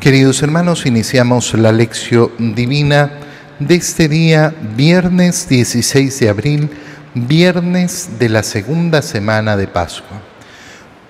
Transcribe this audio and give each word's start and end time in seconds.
Queridos 0.00 0.44
hermanos, 0.44 0.86
iniciamos 0.86 1.54
la 1.54 1.72
lección 1.72 2.54
divina 2.54 3.10
de 3.58 3.74
este 3.74 4.08
día, 4.08 4.54
viernes 4.76 5.48
16 5.48 6.20
de 6.20 6.28
abril, 6.28 6.70
viernes 7.14 8.10
de 8.16 8.28
la 8.28 8.44
segunda 8.44 9.02
semana 9.02 9.56
de 9.56 9.66
Pascua. 9.66 10.22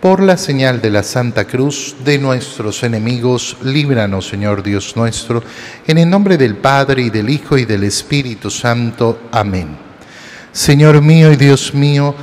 Por 0.01 0.23
la 0.23 0.39
señal 0.39 0.81
de 0.81 0.89
la 0.89 1.03
Santa 1.03 1.45
Cruz 1.45 1.97
de 2.03 2.19
nuestros 2.19 2.83
enemigos, 2.83 3.59
líbranos, 3.63 4.27
Señor 4.27 4.63
Dios 4.63 4.97
nuestro, 4.97 5.43
en 5.87 5.99
el 5.99 6.09
nombre 6.09 6.39
del 6.39 6.57
Padre 6.57 7.03
y 7.03 7.11
del 7.11 7.29
Hijo 7.29 7.59
y 7.59 7.67
del 7.67 7.85
Espíritu 7.85 8.51
Santo. 8.51 9.29
Amén. 9.31 9.69
Señor 10.51 11.03
mío 11.03 11.31
y 11.31 11.37
Dios 11.37 11.75
mío, 11.75 12.15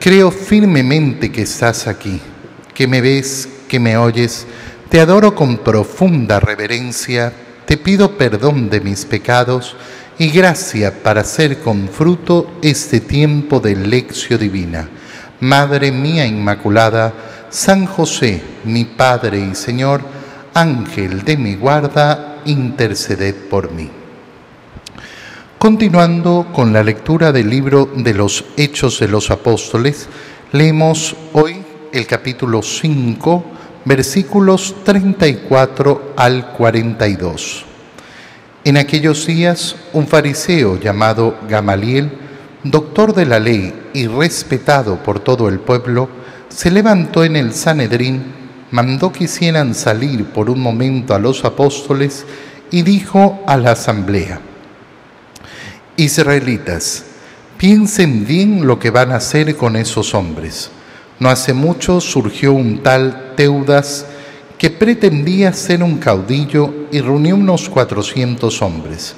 creo 0.00 0.32
firmemente 0.32 1.30
que 1.30 1.42
estás 1.42 1.86
aquí, 1.86 2.20
que 2.74 2.88
me 2.88 3.00
ves, 3.00 3.48
que 3.68 3.78
me 3.78 3.96
oyes, 3.96 4.44
te 4.90 5.00
adoro 5.00 5.36
con 5.36 5.58
profunda 5.58 6.40
reverencia, 6.40 7.32
te 7.64 7.76
pido 7.76 8.18
perdón 8.18 8.68
de 8.68 8.80
mis 8.80 9.04
pecados 9.04 9.76
y 10.18 10.30
gracia 10.30 11.02
para 11.02 11.20
hacer 11.20 11.60
con 11.60 11.88
fruto 11.88 12.58
este 12.60 13.00
tiempo 13.00 13.60
de 13.60 13.76
lección 13.76 14.40
divina 14.40 14.88
Madre 15.40 15.90
mía 15.90 16.26
Inmaculada, 16.26 17.14
San 17.48 17.86
José, 17.86 18.42
mi 18.64 18.84
Padre 18.84 19.38
y 19.38 19.54
Señor, 19.54 20.02
Ángel 20.52 21.24
de 21.24 21.38
mi 21.38 21.54
guarda, 21.54 22.42
interceded 22.44 23.34
por 23.48 23.72
mí. 23.72 23.88
Continuando 25.58 26.48
con 26.52 26.74
la 26.74 26.82
lectura 26.82 27.32
del 27.32 27.48
libro 27.48 27.88
de 27.94 28.12
los 28.12 28.44
Hechos 28.58 28.98
de 29.00 29.08
los 29.08 29.30
Apóstoles, 29.30 30.08
leemos 30.52 31.16
hoy 31.32 31.64
el 31.92 32.06
capítulo 32.06 32.60
5, 32.60 33.44
versículos 33.84 34.74
34 34.84 36.14
al 36.16 36.52
42. 36.52 37.64
En 38.64 38.76
aquellos 38.76 39.26
días, 39.26 39.76
un 39.92 40.06
fariseo 40.06 40.78
llamado 40.78 41.38
Gamaliel, 41.48 42.10
doctor 42.62 43.14
de 43.14 43.24
la 43.24 43.40
ley 43.40 43.72
y 43.94 44.06
respetado 44.06 45.02
por 45.02 45.20
todo 45.20 45.48
el 45.48 45.60
pueblo, 45.60 46.08
se 46.48 46.70
levantó 46.70 47.24
en 47.24 47.36
el 47.36 47.54
Sanedrín, 47.54 48.34
mandó 48.70 49.12
que 49.12 49.24
hicieran 49.24 49.74
salir 49.74 50.26
por 50.26 50.50
un 50.50 50.60
momento 50.60 51.14
a 51.14 51.18
los 51.18 51.44
apóstoles 51.44 52.26
y 52.70 52.82
dijo 52.82 53.42
a 53.46 53.56
la 53.56 53.72
asamblea, 53.72 54.40
Israelitas, 55.96 57.04
piensen 57.56 58.26
bien 58.26 58.66
lo 58.66 58.78
que 58.78 58.90
van 58.90 59.12
a 59.12 59.16
hacer 59.16 59.56
con 59.56 59.76
esos 59.76 60.14
hombres. 60.14 60.70
No 61.18 61.28
hace 61.28 61.52
mucho 61.52 62.00
surgió 62.00 62.52
un 62.52 62.82
tal 62.82 63.29
Que 64.58 64.70
pretendía 64.70 65.52
ser 65.52 65.82
un 65.82 65.98
caudillo 65.98 66.86
y 66.92 67.00
reunió 67.00 67.34
unos 67.36 67.68
cuatrocientos 67.68 68.60
hombres. 68.60 69.14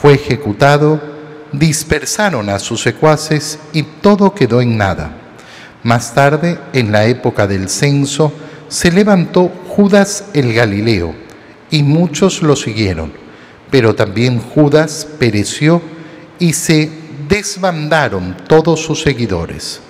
Fue 0.00 0.14
ejecutado 0.14 1.12
dispersaron 1.52 2.48
a 2.48 2.58
sus 2.58 2.80
secuaces 2.80 3.58
y 3.72 3.82
todo 3.82 4.34
quedó 4.34 4.60
en 4.60 4.76
nada. 4.76 5.12
Más 5.82 6.14
tarde, 6.14 6.58
en 6.72 6.92
la 6.92 7.06
época 7.06 7.46
del 7.46 7.68
censo, 7.68 8.32
se 8.68 8.90
levantó 8.90 9.50
Judas 9.68 10.24
el 10.32 10.52
Galileo 10.54 11.14
y 11.70 11.82
muchos 11.82 12.42
lo 12.42 12.56
siguieron, 12.56 13.12
pero 13.70 13.94
también 13.94 14.40
Judas 14.40 15.06
pereció 15.18 15.82
y 16.38 16.54
se 16.54 16.90
desbandaron 17.28 18.36
todos 18.48 18.80
sus 18.80 19.02
seguidores. 19.02 19.80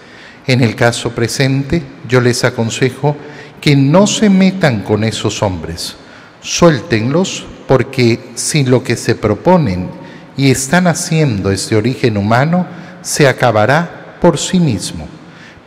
En 0.46 0.60
el 0.60 0.74
caso 0.74 1.10
presente, 1.10 1.82
yo 2.08 2.20
les 2.20 2.42
aconsejo 2.42 3.16
que 3.62 3.76
no 3.76 4.08
se 4.08 4.28
metan 4.28 4.82
con 4.82 5.04
esos 5.04 5.40
hombres, 5.40 5.94
suéltenlos 6.42 7.46
porque 7.68 8.32
si 8.34 8.64
lo 8.64 8.82
que 8.82 8.96
se 8.96 9.14
proponen 9.14 9.88
y 10.36 10.50
están 10.50 10.88
haciendo 10.88 11.52
este 11.52 11.76
origen 11.76 12.16
humano, 12.16 12.66
se 13.02 13.28
acabará 13.28 14.16
por 14.20 14.36
sí 14.36 14.58
mismo. 14.58 15.06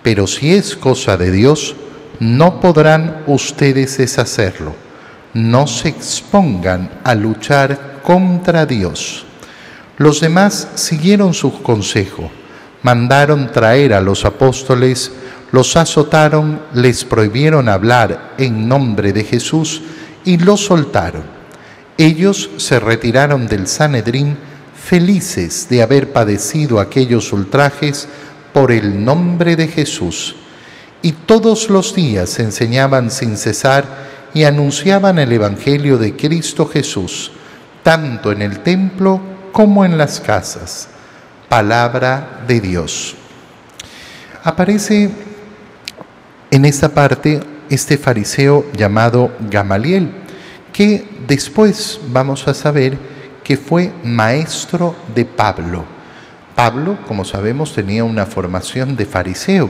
Pero 0.04 0.28
si 0.28 0.54
es 0.54 0.76
cosa 0.76 1.16
de 1.16 1.32
Dios, 1.32 1.76
no 2.20 2.60
podrán 2.60 3.24
ustedes 3.28 3.98
deshacerlo. 3.98 4.76
No 5.34 5.66
se 5.66 5.88
expongan 5.88 6.90
a 7.04 7.16
luchar 7.16 8.02
contra 8.04 8.66
Dios. 8.66 9.26
Los 9.98 10.20
demás 10.20 10.68
siguieron 10.76 11.34
su 11.34 11.64
consejo. 11.64 12.30
Mandaron 12.84 13.52
traer 13.54 13.94
a 13.94 14.02
los 14.02 14.26
apóstoles, 14.26 15.14
los 15.52 15.76
azotaron, 15.76 16.62
les 16.74 17.06
prohibieron 17.06 17.70
hablar 17.70 18.34
en 18.38 18.68
nombre 18.68 19.14
de 19.14 19.24
Jesús 19.24 19.82
y 20.26 20.38
los 20.38 20.66
soltaron. 20.66 21.24
Ellos 21.98 22.50
se 22.58 22.80
retiraron 22.80 23.48
del 23.48 23.68
Sanedrín 23.68 24.38
felices 24.76 25.68
de 25.70 25.82
haber 25.82 26.12
padecido 26.12 26.80
aquellos 26.80 27.32
ultrajes 27.32 28.08
por 28.54 28.72
el 28.72 29.04
nombre 29.04 29.56
de 29.56 29.68
Jesús. 29.68 30.36
Y 31.02 31.12
todos 31.12 31.70
los 31.70 31.96
días 31.96 32.40
enseñaban 32.40 33.12
sin 33.12 33.38
cesar 33.38 33.86
y 34.34 34.44
anunciaban 34.44 35.20
el 35.20 35.32
Evangelio 35.32 35.98
de 35.98 36.16
Cristo 36.16 36.68
Jesús, 36.68 37.32
tanto 37.84 38.32
en 38.32 38.42
el 38.42 38.60
templo 38.60 39.22
como 39.52 39.86
en 39.86 39.98
las 39.98 40.20
casas. 40.20 40.90
Palabra 41.48 42.44
de 42.48 42.60
Dios. 42.60 43.16
Aparece 44.44 45.10
en 46.52 46.66
esta 46.66 46.90
parte 46.90 47.42
este 47.70 47.98
fariseo 47.98 48.66
llamado 48.76 49.32
Gamaliel, 49.50 50.12
que 50.72 51.08
después 51.28 52.00
vamos 52.10 52.48
a 52.48 52.54
saber 52.54 52.98
que 53.44 53.58
fue 53.58 53.92
maestro 54.04 54.96
de 55.14 55.26
Pablo. 55.26 55.86
Pablo, 56.56 56.98
como 57.08 57.26
sabemos, 57.26 57.74
tenía 57.74 58.04
una 58.04 58.26
formación 58.26 58.96
de 58.96 59.06
fariseo 59.06 59.70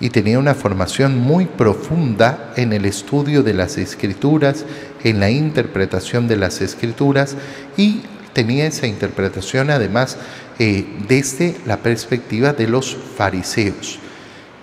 y 0.00 0.10
tenía 0.10 0.38
una 0.38 0.54
formación 0.54 1.18
muy 1.18 1.46
profunda 1.46 2.52
en 2.56 2.72
el 2.72 2.86
estudio 2.86 3.42
de 3.42 3.54
las 3.54 3.78
escrituras, 3.78 4.64
en 5.04 5.20
la 5.20 5.30
interpretación 5.30 6.26
de 6.28 6.36
las 6.36 6.60
escrituras 6.60 7.36
y 7.76 8.02
tenía 8.32 8.66
esa 8.66 8.86
interpretación 8.86 9.70
además 9.70 10.16
eh, 10.58 10.86
desde 11.08 11.56
la 11.66 11.78
perspectiva 11.78 12.52
de 12.52 12.66
los 12.66 12.96
fariseos, 13.16 13.98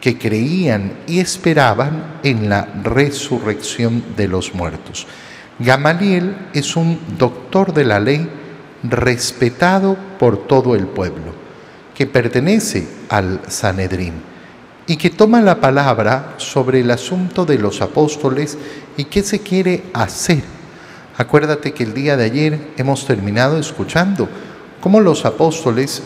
que 0.02 0.18
creían 0.18 0.94
y 1.08 1.20
esperaban 1.20 2.20
en 2.24 2.50
la 2.50 2.68
resurrección 2.84 4.04
de 4.16 4.28
los 4.28 4.54
muertos. 4.54 5.08
Gamaliel 5.60 6.36
es 6.54 6.76
un 6.76 7.00
doctor 7.18 7.74
de 7.74 7.84
la 7.84 8.00
ley 8.00 8.30
respetado 8.84 9.98
por 10.18 10.48
todo 10.48 10.76
el 10.76 10.88
pueblo, 10.88 11.34
que 11.94 12.08
pertenece 12.08 12.88
al 13.09 13.42
Sanedrín 13.48 14.14
y 14.88 14.96
que 14.96 15.09
toma 15.09 15.42
la 15.42 15.59
palabra 15.59 16.36
sobre 16.38 16.80
el 16.80 16.90
asunto 16.92 17.46
de 17.46 17.59
los 17.59 17.82
apóstoles 17.82 18.58
y 18.96 19.06
qué 19.06 19.22
se 19.22 19.40
quiere 19.42 19.84
hacer. 19.94 20.42
Acuérdate 21.18 21.74
que 21.74 21.84
el 21.84 21.94
día 21.94 22.16
de 22.16 22.24
ayer 22.24 22.72
hemos 22.78 23.06
terminado 23.06 23.59
escuchando 23.59 24.30
cómo 24.80 25.02
los 25.02 25.26
apóstoles 25.26 26.02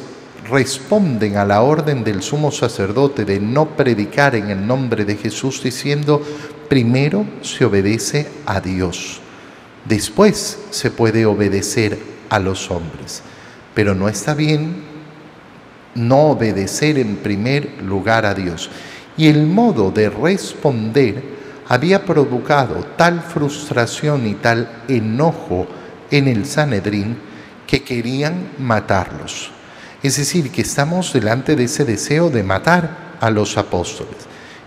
responden 0.50 1.38
a 1.38 1.46
la 1.46 1.62
orden 1.62 2.04
del 2.04 2.22
sumo 2.22 2.52
sacerdote 2.52 3.26
de 3.26 3.40
no 3.40 3.76
predicar 3.76 4.36
en 4.36 4.50
el 4.50 4.66
nombre 4.66 5.06
de 5.06 5.16
Jesús 5.16 5.62
diciendo, 5.64 6.22
primero 6.70 7.26
se 7.42 7.66
obedece 7.66 8.28
a 8.46 8.60
Dios, 8.62 9.22
después 9.86 10.60
se 10.70 10.92
puede 10.92 11.26
obedecer 11.26 12.00
a 12.30 12.40
los 12.40 12.72
hombres. 12.72 13.22
Pero 13.74 13.96
no 13.96 14.08
está 14.08 14.34
bien 14.34 14.94
no 15.96 16.30
obedecer 16.32 16.98
en 16.98 17.18
primer 17.18 17.82
lugar 17.84 18.26
a 18.26 18.34
Dios. 18.34 18.70
Y 19.18 19.28
el 19.28 19.46
modo 19.46 19.92
de 19.92 20.10
responder 20.10 21.24
había 21.68 22.04
provocado 22.04 22.86
tal 22.98 23.22
frustración 23.22 24.28
y 24.28 24.34
tal 24.36 24.84
enojo 24.88 25.68
en 26.12 26.28
el 26.28 26.46
Sanedrín 26.46 27.18
que 27.68 27.84
querían 27.84 28.50
matarlos. 28.60 29.52
Es 30.04 30.18
decir, 30.18 30.52
que 30.52 30.62
estamos 30.62 31.12
delante 31.14 31.56
de 31.56 31.64
ese 31.64 31.86
deseo 31.86 32.30
de 32.30 32.44
matar 32.44 33.16
a 33.20 33.30
los 33.30 33.58
apóstoles. 33.58 34.18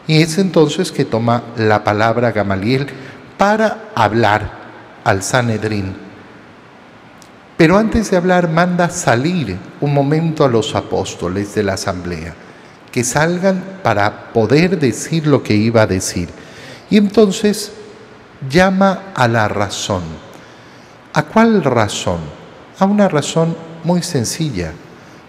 Y 0.09 0.23
es 0.23 0.39
entonces 0.39 0.91
que 0.91 1.05
toma 1.05 1.45
la 1.57 1.85
palabra 1.85 2.33
Gamaliel 2.33 2.87
para 3.37 3.91
hablar 3.95 4.51
al 5.05 5.23
Sanedrín 5.23 6.07
pero 7.57 7.79
antes 7.79 8.11
de 8.11 8.19
hablar, 8.19 8.51
manda 8.51 8.91
salir 8.91 9.57
un 9.81 9.95
momento 9.95 10.45
a 10.45 10.49
los 10.49 10.75
apóstoles 10.75 11.55
de 11.55 11.63
la 11.63 11.75
asamblea, 11.75 12.35
que 12.93 13.03
salgan 13.03 13.81
para 13.83 14.33
poder 14.33 14.79
decir 14.79 15.27
lo 15.27 15.43
que 15.43 15.55
iba 15.55 15.83
a 15.83 15.87
decir. 15.87 16.29
Y 16.91 16.99
entonces 16.99 17.73
llama 18.51 19.05
a 19.15 19.27
la 19.27 19.49
razón. 19.49 20.03
¿A 21.15 21.23
cuál 21.23 21.65
razón? 21.65 22.21
A 22.79 22.85
una 22.85 23.09
razón 23.09 23.57
muy 23.85 24.03
sencilla. 24.03 24.73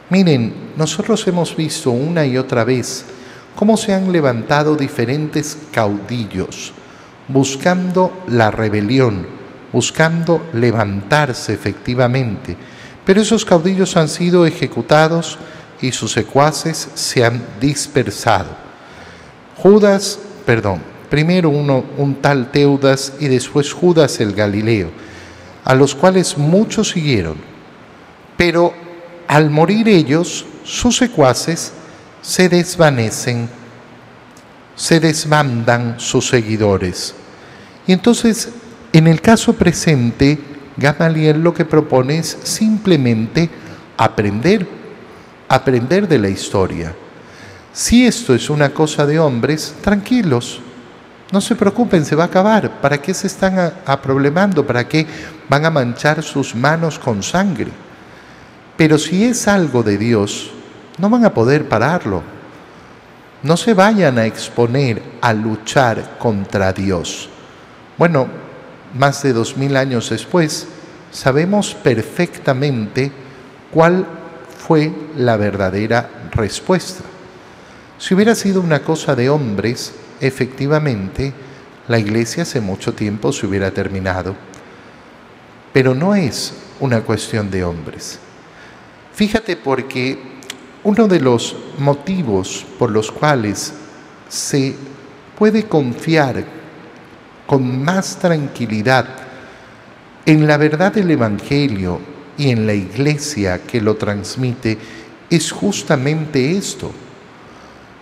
Miren, 0.09 0.71
nosotros 0.77 1.27
hemos 1.27 1.55
visto 1.55 1.91
una 1.91 2.25
y 2.25 2.37
otra 2.37 2.63
vez 2.63 3.05
cómo 3.55 3.75
se 3.75 3.93
han 3.93 4.11
levantado 4.11 4.75
diferentes 4.75 5.57
caudillos 5.71 6.73
buscando 7.27 8.23
la 8.27 8.51
rebelión, 8.51 9.27
buscando 9.71 10.47
levantarse 10.53 11.53
efectivamente. 11.53 12.55
Pero 13.05 13.21
esos 13.21 13.45
caudillos 13.45 13.95
han 13.97 14.07
sido 14.07 14.45
ejecutados 14.45 15.37
y 15.81 15.91
sus 15.91 16.11
secuaces 16.11 16.89
se 16.93 17.23
han 17.23 17.41
dispersado. 17.59 18.49
Judas, 19.57 20.19
perdón, 20.45 20.81
primero 21.09 21.49
uno, 21.49 21.83
un 21.97 22.15
tal 22.15 22.51
Teudas 22.51 23.13
y 23.19 23.27
después 23.27 23.73
Judas 23.73 24.19
el 24.19 24.33
Galileo, 24.33 24.89
a 25.63 25.75
los 25.75 25.95
cuales 25.95 26.37
muchos 26.37 26.89
siguieron. 26.89 27.35
Pero 28.35 28.73
al 29.27 29.49
morir 29.49 29.89
ellos, 29.89 30.45
sus 30.63 30.97
secuaces 30.97 31.73
se 32.21 32.49
desvanecen, 32.49 33.49
se 34.75 34.99
desbandan 34.99 35.99
sus 35.99 36.27
seguidores. 36.27 37.13
Y 37.85 37.93
entonces, 37.93 38.49
en 38.93 39.07
el 39.07 39.21
caso 39.21 39.53
presente, 39.53 40.39
Gamaliel 40.77 41.41
lo 41.41 41.53
que 41.53 41.65
propone 41.65 42.19
es 42.19 42.37
simplemente 42.43 43.49
aprender, 43.97 44.67
aprender 45.49 46.07
de 46.07 46.19
la 46.19 46.29
historia. 46.29 46.93
Si 47.73 48.05
esto 48.05 48.33
es 48.33 48.49
una 48.49 48.69
cosa 48.69 49.05
de 49.05 49.19
hombres, 49.19 49.75
tranquilos, 49.81 50.61
no 51.31 51.41
se 51.41 51.55
preocupen, 51.55 52.05
se 52.05 52.15
va 52.15 52.23
a 52.23 52.27
acabar. 52.27 52.81
¿Para 52.81 53.01
qué 53.01 53.13
se 53.13 53.27
están 53.27 53.73
aproblemando? 53.85 54.65
¿Para 54.65 54.87
qué 54.87 55.05
van 55.49 55.65
a 55.65 55.69
manchar 55.69 56.23
sus 56.23 56.55
manos 56.55 56.97
con 56.97 57.21
sangre? 57.21 57.71
Pero 58.77 58.99
si 58.99 59.25
es 59.25 59.47
algo 59.47 59.81
de 59.81 59.97
Dios, 59.97 60.51
no 60.99 61.09
van 61.09 61.25
a 61.25 61.33
poder 61.33 61.67
pararlo. 61.67 62.21
No 63.41 63.57
se 63.57 63.73
vayan 63.73 64.19
a 64.19 64.25
exponer 64.25 65.01
a 65.21 65.33
luchar 65.33 66.17
contra 66.19 66.71
Dios. 66.73 67.29
Bueno, 67.97 68.27
más 68.93 69.23
de 69.23 69.33
dos 69.33 69.57
mil 69.57 69.75
años 69.75 70.11
después, 70.11 70.67
sabemos 71.11 71.73
perfectamente 71.73 73.11
cuál 73.71 74.05
fue 74.59 74.91
la 75.15 75.37
verdadera 75.37 76.09
respuesta. 76.31 77.03
Si 77.97 78.13
hubiera 78.13 78.35
sido 78.35 78.61
una 78.61 78.83
cosa 78.83 79.15
de 79.15 79.29
hombres, 79.29 79.93
efectivamente, 80.19 81.33
la 81.87 81.97
iglesia 81.97 82.43
hace 82.43 82.61
mucho 82.61 82.93
tiempo 82.93 83.33
se 83.33 83.47
hubiera 83.47 83.71
terminado. 83.71 84.35
Pero 85.73 85.95
no 85.95 86.13
es 86.13 86.53
una 86.79 87.01
cuestión 87.01 87.49
de 87.49 87.63
hombres. 87.63 88.19
Fíjate 89.17 89.55
porque 89.55 90.15
uno 90.83 91.07
de 91.07 91.19
los 91.19 91.55
motivos 91.79 92.63
por 92.77 92.91
los 92.91 93.11
cuales 93.11 93.73
se 94.29 94.75
puede 95.35 95.63
confiar 95.63 96.45
con 97.47 97.83
más 97.83 98.19
tranquilidad 98.19 99.07
en 100.23 100.45
la 100.45 100.57
verdad 100.57 100.93
del 100.93 101.09
Evangelio 101.09 101.99
y 102.37 102.51
en 102.51 102.67
la 102.67 102.75
iglesia 102.75 103.63
que 103.63 103.81
lo 103.81 103.95
transmite 103.95 104.77
es 105.31 105.51
justamente 105.51 106.55
esto. 106.55 106.91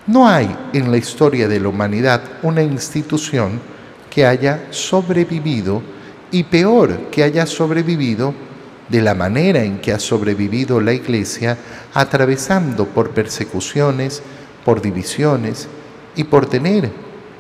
No 0.08 0.28
hay 0.28 0.54
en 0.74 0.92
la 0.92 0.98
historia 0.98 1.48
de 1.48 1.62
la 1.62 1.70
humanidad 1.70 2.24
una 2.44 2.62
institución 2.62 3.62
que 4.10 4.26
haya 4.26 4.68
sobrevivido 4.70 5.82
y 6.30 6.44
peor 6.44 7.10
que 7.10 7.24
haya 7.24 7.46
sobrevivido 7.46 8.34
de 8.90 9.02
la 9.02 9.16
manera 9.16 9.64
en 9.64 9.80
que 9.80 9.92
ha 9.92 10.00
sobrevivido 10.00 10.80
la 10.80 10.94
Iglesia, 10.94 11.58
atravesando 11.94 12.86
por 12.88 13.12
persecuciones, 13.12 14.22
por 14.64 14.82
divisiones 14.82 15.68
y 16.16 16.24
por 16.26 16.48
tener 16.48 16.92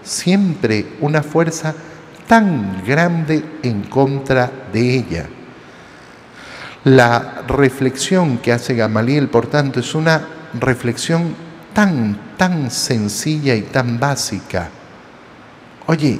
siempre 0.03 0.85
una 1.01 1.23
fuerza 1.23 1.75
tan 2.27 2.83
grande 2.85 3.43
en 3.63 3.83
contra 3.83 4.51
de 4.71 4.95
ella. 4.95 5.29
La 6.83 7.43
reflexión 7.47 8.37
que 8.37 8.51
hace 8.51 8.75
Gamaliel, 8.75 9.27
por 9.27 9.47
tanto, 9.47 9.79
es 9.79 9.95
una 9.95 10.27
reflexión 10.59 11.35
tan, 11.73 12.35
tan 12.37 12.69
sencilla 12.69 13.55
y 13.55 13.63
tan 13.63 13.99
básica. 13.99 14.69
Oye, 15.87 16.19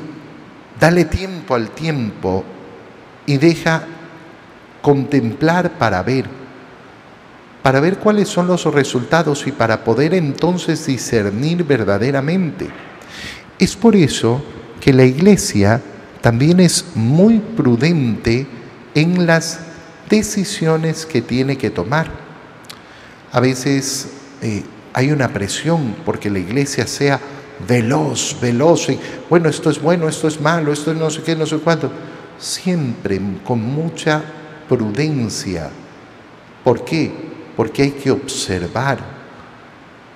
dale 0.80 1.06
tiempo 1.06 1.56
al 1.56 1.69
tiempo 1.69 2.44
y 3.25 3.38
deja 3.38 3.83
contemplar 4.85 5.79
para 5.79 6.03
ver, 6.03 6.25
para 7.63 7.79
ver 7.79 7.97
cuáles 7.97 8.29
son 8.29 8.45
los 8.45 8.65
resultados 8.65 9.47
y 9.47 9.51
para 9.51 9.83
poder 9.83 10.13
entonces 10.13 10.85
discernir 10.85 11.63
verdaderamente. 11.63 12.67
Es 13.57 13.75
por 13.75 13.95
eso 13.95 14.45
que 14.79 14.93
la 14.93 15.03
iglesia 15.03 15.81
también 16.21 16.59
es 16.59 16.85
muy 16.93 17.39
prudente 17.39 18.45
en 18.93 19.25
las 19.25 19.59
decisiones 20.07 21.07
que 21.07 21.23
tiene 21.23 21.57
que 21.57 21.71
tomar. 21.71 22.05
A 23.31 23.39
veces 23.39 24.09
eh, 24.43 24.61
hay 24.93 25.11
una 25.11 25.29
presión 25.29 25.95
porque 26.05 26.29
la 26.29 26.37
iglesia 26.37 26.85
sea 26.85 27.19
veloz, 27.67 28.37
veloz, 28.39 28.87
y 28.89 28.99
bueno, 29.31 29.49
esto 29.49 29.71
es 29.71 29.81
bueno, 29.81 30.07
esto 30.07 30.27
es 30.27 30.39
malo, 30.39 30.71
esto 30.71 30.91
es 30.91 30.97
no 30.97 31.09
sé 31.09 31.23
qué, 31.23 31.35
no 31.35 31.47
sé 31.47 31.57
cuánto. 31.57 31.89
Siempre 32.37 33.19
con 33.43 33.59
mucha 33.59 34.21
prudencia. 34.67 35.69
¿Por 36.63 36.83
qué? 36.83 37.12
Porque 37.56 37.83
hay 37.83 37.91
que 37.91 38.12
observar 38.12 39.00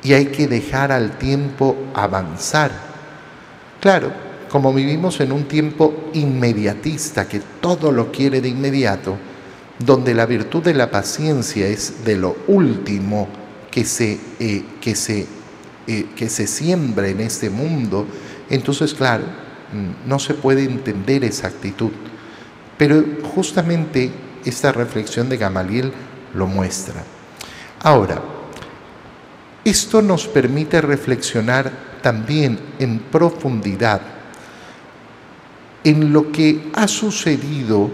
y 0.03 0.13
hay 0.13 0.27
que 0.27 0.47
dejar 0.47 0.91
al 0.91 1.17
tiempo 1.17 1.75
avanzar. 1.93 2.71
Claro, 3.79 4.11
como 4.49 4.73
vivimos 4.73 5.19
en 5.21 5.31
un 5.31 5.45
tiempo 5.45 6.09
inmediatista, 6.13 7.27
que 7.27 7.41
todo 7.61 7.91
lo 7.91 8.11
quiere 8.11 8.41
de 8.41 8.49
inmediato, 8.49 9.17
donde 9.77 10.13
la 10.13 10.25
virtud 10.25 10.63
de 10.63 10.73
la 10.73 10.91
paciencia 10.91 11.67
es 11.67 12.03
de 12.03 12.17
lo 12.17 12.35
último 12.47 13.27
que 13.71 13.85
se, 13.85 14.19
eh, 14.39 14.63
que 14.81 14.95
se, 14.95 15.25
eh, 15.87 16.07
que 16.15 16.27
se 16.29 16.47
siembra 16.47 17.07
en 17.07 17.21
este 17.21 17.49
mundo, 17.49 18.05
entonces, 18.49 18.93
claro, 18.93 19.23
mm, 19.23 20.09
no 20.09 20.19
se 20.19 20.33
puede 20.33 20.63
entender 20.63 21.23
esa 21.23 21.47
actitud. 21.47 21.91
Pero 22.77 23.03
justamente 23.35 24.11
esta 24.49 24.71
reflexión 24.71 25.29
de 25.29 25.37
Gamaliel 25.37 25.91
lo 26.33 26.47
muestra. 26.47 27.03
Ahora, 27.81 28.21
esto 29.63 30.01
nos 30.01 30.27
permite 30.27 30.81
reflexionar 30.81 31.71
también 32.01 32.59
en 32.79 32.99
profundidad 32.99 34.01
en 35.83 36.11
lo 36.11 36.31
que 36.31 36.69
ha 36.73 36.87
sucedido 36.87 37.89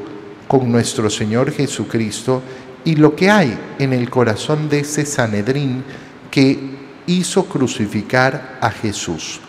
con 0.47 0.71
nuestro 0.71 1.09
Señor 1.09 1.51
Jesucristo 1.51 2.41
y 2.83 2.95
lo 2.95 3.15
que 3.15 3.29
hay 3.29 3.57
en 3.79 3.93
el 3.93 4.09
corazón 4.09 4.69
de 4.69 4.79
ese 4.79 5.05
Sanedrín 5.05 5.83
que 6.29 6.59
hizo 7.07 7.45
crucificar 7.45 8.57
a 8.61 8.69
Jesús. 8.69 9.39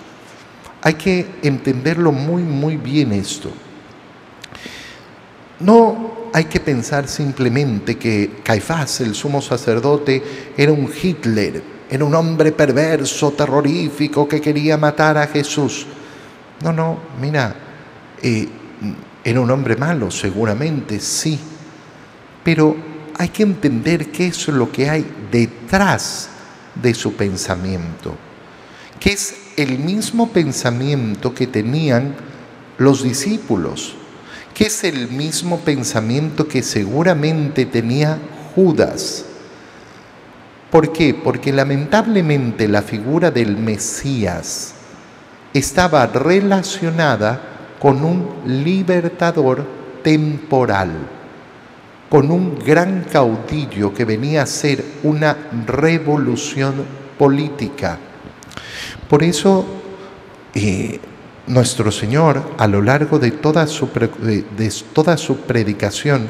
Hay 0.82 0.94
que 0.94 1.26
entenderlo 1.42 2.12
muy, 2.12 2.42
muy 2.42 2.76
bien 2.76 3.12
esto. 3.12 3.50
No 5.60 6.15
hay 6.36 6.44
que 6.44 6.60
pensar 6.60 7.08
simplemente 7.08 7.96
que 7.96 8.42
Caifás, 8.42 9.00
el 9.00 9.14
sumo 9.14 9.40
sacerdote, 9.40 10.22
era 10.54 10.70
un 10.70 10.86
Hitler, 10.86 11.62
era 11.88 12.04
un 12.04 12.14
hombre 12.14 12.52
perverso, 12.52 13.30
terrorífico, 13.30 14.28
que 14.28 14.38
quería 14.38 14.76
matar 14.76 15.16
a 15.16 15.28
Jesús. 15.28 15.86
No, 16.62 16.74
no, 16.74 16.98
mira, 17.18 17.56
eh, 18.22 18.46
era 19.24 19.40
un 19.40 19.50
hombre 19.50 19.76
malo, 19.76 20.10
seguramente, 20.10 21.00
sí, 21.00 21.40
pero 22.44 22.76
hay 23.16 23.30
que 23.30 23.42
entender 23.42 24.12
qué 24.12 24.26
es 24.26 24.48
lo 24.48 24.70
que 24.70 24.90
hay 24.90 25.06
detrás 25.32 26.28
de 26.74 26.92
su 26.92 27.14
pensamiento, 27.14 28.14
que 29.00 29.12
es 29.12 29.36
el 29.56 29.78
mismo 29.78 30.28
pensamiento 30.28 31.32
que 31.32 31.46
tenían 31.46 32.14
los 32.76 33.02
discípulos 33.02 33.95
que 34.56 34.68
es 34.68 34.84
el 34.84 35.08
mismo 35.08 35.60
pensamiento 35.60 36.48
que 36.48 36.62
seguramente 36.62 37.66
tenía 37.66 38.18
Judas. 38.54 39.26
¿Por 40.70 40.94
qué? 40.94 41.12
Porque 41.12 41.52
lamentablemente 41.52 42.66
la 42.66 42.80
figura 42.80 43.30
del 43.30 43.58
Mesías 43.58 44.72
estaba 45.52 46.06
relacionada 46.06 47.38
con 47.78 48.02
un 48.02 48.62
libertador 48.64 49.66
temporal, 50.02 50.90
con 52.08 52.30
un 52.30 52.58
gran 52.58 53.04
caudillo 53.12 53.92
que 53.92 54.06
venía 54.06 54.42
a 54.42 54.46
ser 54.46 54.82
una 55.02 55.36
revolución 55.66 56.82
política. 57.18 57.98
Por 59.06 59.22
eso, 59.22 59.66
eh, 60.54 60.98
nuestro 61.46 61.92
Señor 61.92 62.42
a 62.58 62.66
lo 62.66 62.82
largo 62.82 63.18
de 63.18 63.30
toda, 63.30 63.66
su, 63.66 63.88
de 63.88 64.72
toda 64.92 65.16
su 65.16 65.38
predicación 65.38 66.28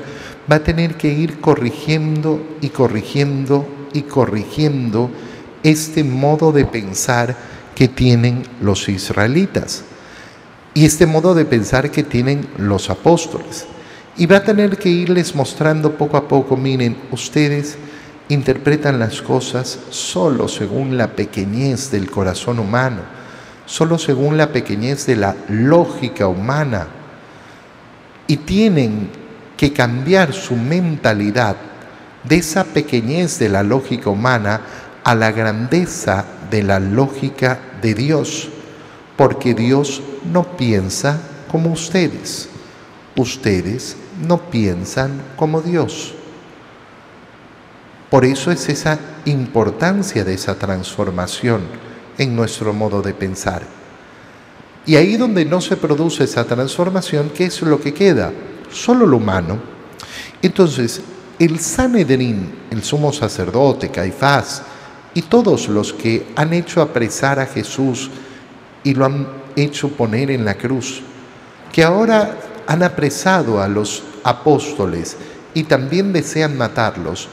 va 0.50 0.56
a 0.56 0.64
tener 0.64 0.96
que 0.96 1.08
ir 1.08 1.40
corrigiendo 1.40 2.40
y 2.60 2.68
corrigiendo 2.68 3.66
y 3.92 4.02
corrigiendo 4.02 5.10
este 5.62 6.04
modo 6.04 6.52
de 6.52 6.64
pensar 6.64 7.36
que 7.74 7.88
tienen 7.88 8.44
los 8.60 8.88
israelitas 8.88 9.84
y 10.74 10.84
este 10.84 11.06
modo 11.06 11.34
de 11.34 11.44
pensar 11.44 11.90
que 11.90 12.02
tienen 12.02 12.46
los 12.58 12.90
apóstoles. 12.90 13.66
Y 14.18 14.26
va 14.26 14.36
a 14.38 14.44
tener 14.44 14.76
que 14.76 14.88
irles 14.88 15.34
mostrando 15.34 15.96
poco 15.96 16.16
a 16.16 16.28
poco, 16.28 16.56
miren, 16.56 16.96
ustedes 17.10 17.76
interpretan 18.28 18.98
las 18.98 19.22
cosas 19.22 19.78
solo 19.90 20.48
según 20.48 20.96
la 20.96 21.08
pequeñez 21.08 21.90
del 21.90 22.10
corazón 22.10 22.58
humano, 22.58 23.02
solo 23.66 23.98
según 23.98 24.36
la 24.36 24.52
pequeñez 24.52 25.06
de 25.06 25.16
la 25.16 25.36
lógica 25.48 26.28
humana. 26.28 26.86
Y 28.26 28.38
tienen 28.38 29.10
que 29.56 29.72
cambiar 29.72 30.32
su 30.32 30.56
mentalidad 30.56 31.56
de 32.24 32.36
esa 32.36 32.64
pequeñez 32.64 33.38
de 33.38 33.48
la 33.48 33.62
lógica 33.62 34.10
humana 34.10 34.60
a 35.04 35.14
la 35.14 35.30
grandeza 35.30 36.24
de 36.50 36.62
la 36.62 36.80
lógica 36.80 37.58
de 37.80 37.94
Dios, 37.94 38.48
porque 39.16 39.54
Dios 39.54 40.02
no 40.32 40.56
piensa 40.56 41.20
como 41.50 41.70
ustedes, 41.70 42.48
ustedes 43.16 43.96
no 44.26 44.38
piensan 44.38 45.20
como 45.36 45.60
Dios. 45.60 46.14
Por 48.10 48.24
eso 48.24 48.50
es 48.50 48.68
esa 48.68 48.98
importancia 49.24 50.24
de 50.24 50.34
esa 50.34 50.56
transformación 50.56 51.85
en 52.18 52.34
nuestro 52.34 52.72
modo 52.72 53.02
de 53.02 53.14
pensar. 53.14 53.62
Y 54.86 54.96
ahí 54.96 55.16
donde 55.16 55.44
no 55.44 55.60
se 55.60 55.76
produce 55.76 56.24
esa 56.24 56.44
transformación, 56.44 57.30
¿qué 57.34 57.46
es 57.46 57.60
lo 57.62 57.80
que 57.80 57.92
queda? 57.92 58.32
Solo 58.70 59.06
lo 59.06 59.16
humano. 59.16 59.58
Entonces, 60.40 61.00
el 61.38 61.58
Sanedrín, 61.58 62.52
el 62.70 62.82
sumo 62.84 63.12
sacerdote, 63.12 63.90
Caifás, 63.90 64.62
y 65.12 65.22
todos 65.22 65.68
los 65.68 65.92
que 65.92 66.26
han 66.36 66.52
hecho 66.52 66.80
apresar 66.80 67.40
a 67.40 67.46
Jesús 67.46 68.10
y 68.84 68.94
lo 68.94 69.06
han 69.06 69.26
hecho 69.56 69.88
poner 69.88 70.30
en 70.30 70.44
la 70.44 70.54
cruz, 70.54 71.02
que 71.72 71.82
ahora 71.82 72.38
han 72.66 72.82
apresado 72.82 73.60
a 73.60 73.68
los 73.68 74.02
apóstoles 74.22 75.16
y 75.54 75.64
también 75.64 76.12
desean 76.12 76.56
matarlos, 76.56 77.28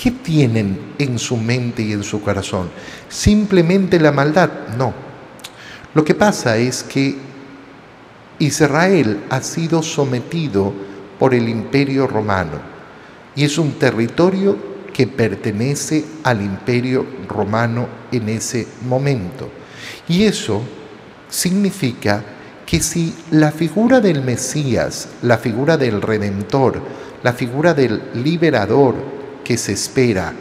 ¿qué 0.00 0.12
tienen 0.12 0.94
en 0.98 1.18
su 1.18 1.36
mente 1.36 1.82
y 1.82 1.92
en 1.92 2.02
su 2.02 2.22
corazón? 2.22 2.70
¿Simplemente 3.10 4.00
la 4.00 4.12
maldad? 4.12 4.48
No. 4.78 4.94
Lo 5.92 6.02
que 6.02 6.14
pasa 6.14 6.56
es 6.56 6.82
que 6.82 7.18
Israel 8.38 9.24
ha 9.28 9.42
sido 9.42 9.82
sometido 9.82 10.72
por 11.18 11.34
el 11.34 11.50
imperio 11.50 12.06
romano 12.06 12.62
y 13.36 13.44
es 13.44 13.58
un 13.58 13.72
territorio 13.72 14.56
que 14.90 15.06
pertenece 15.06 16.02
al 16.24 16.40
imperio 16.40 17.04
romano 17.28 17.86
en 18.10 18.30
ese 18.30 18.66
momento. 18.86 19.50
Y 20.08 20.24
eso 20.24 20.62
significa 21.28 22.24
que 22.64 22.80
si 22.80 23.14
la 23.32 23.52
figura 23.52 24.00
del 24.00 24.22
Mesías, 24.22 25.08
la 25.20 25.36
figura 25.36 25.76
del 25.76 26.00
Redentor, 26.00 26.80
la 27.22 27.34
figura 27.34 27.74
del 27.74 28.02
liberador 28.14 29.19
que 29.50 29.58
se 29.58 29.72
espera, 29.72 30.32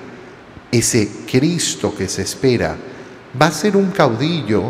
ese 0.71 1.09
Cristo 1.25 1.95
que 1.97 2.07
se 2.07 2.21
espera, 2.21 2.75
va 3.41 3.47
a 3.47 3.51
ser 3.51 3.75
un 3.75 3.89
caudillo 3.89 4.65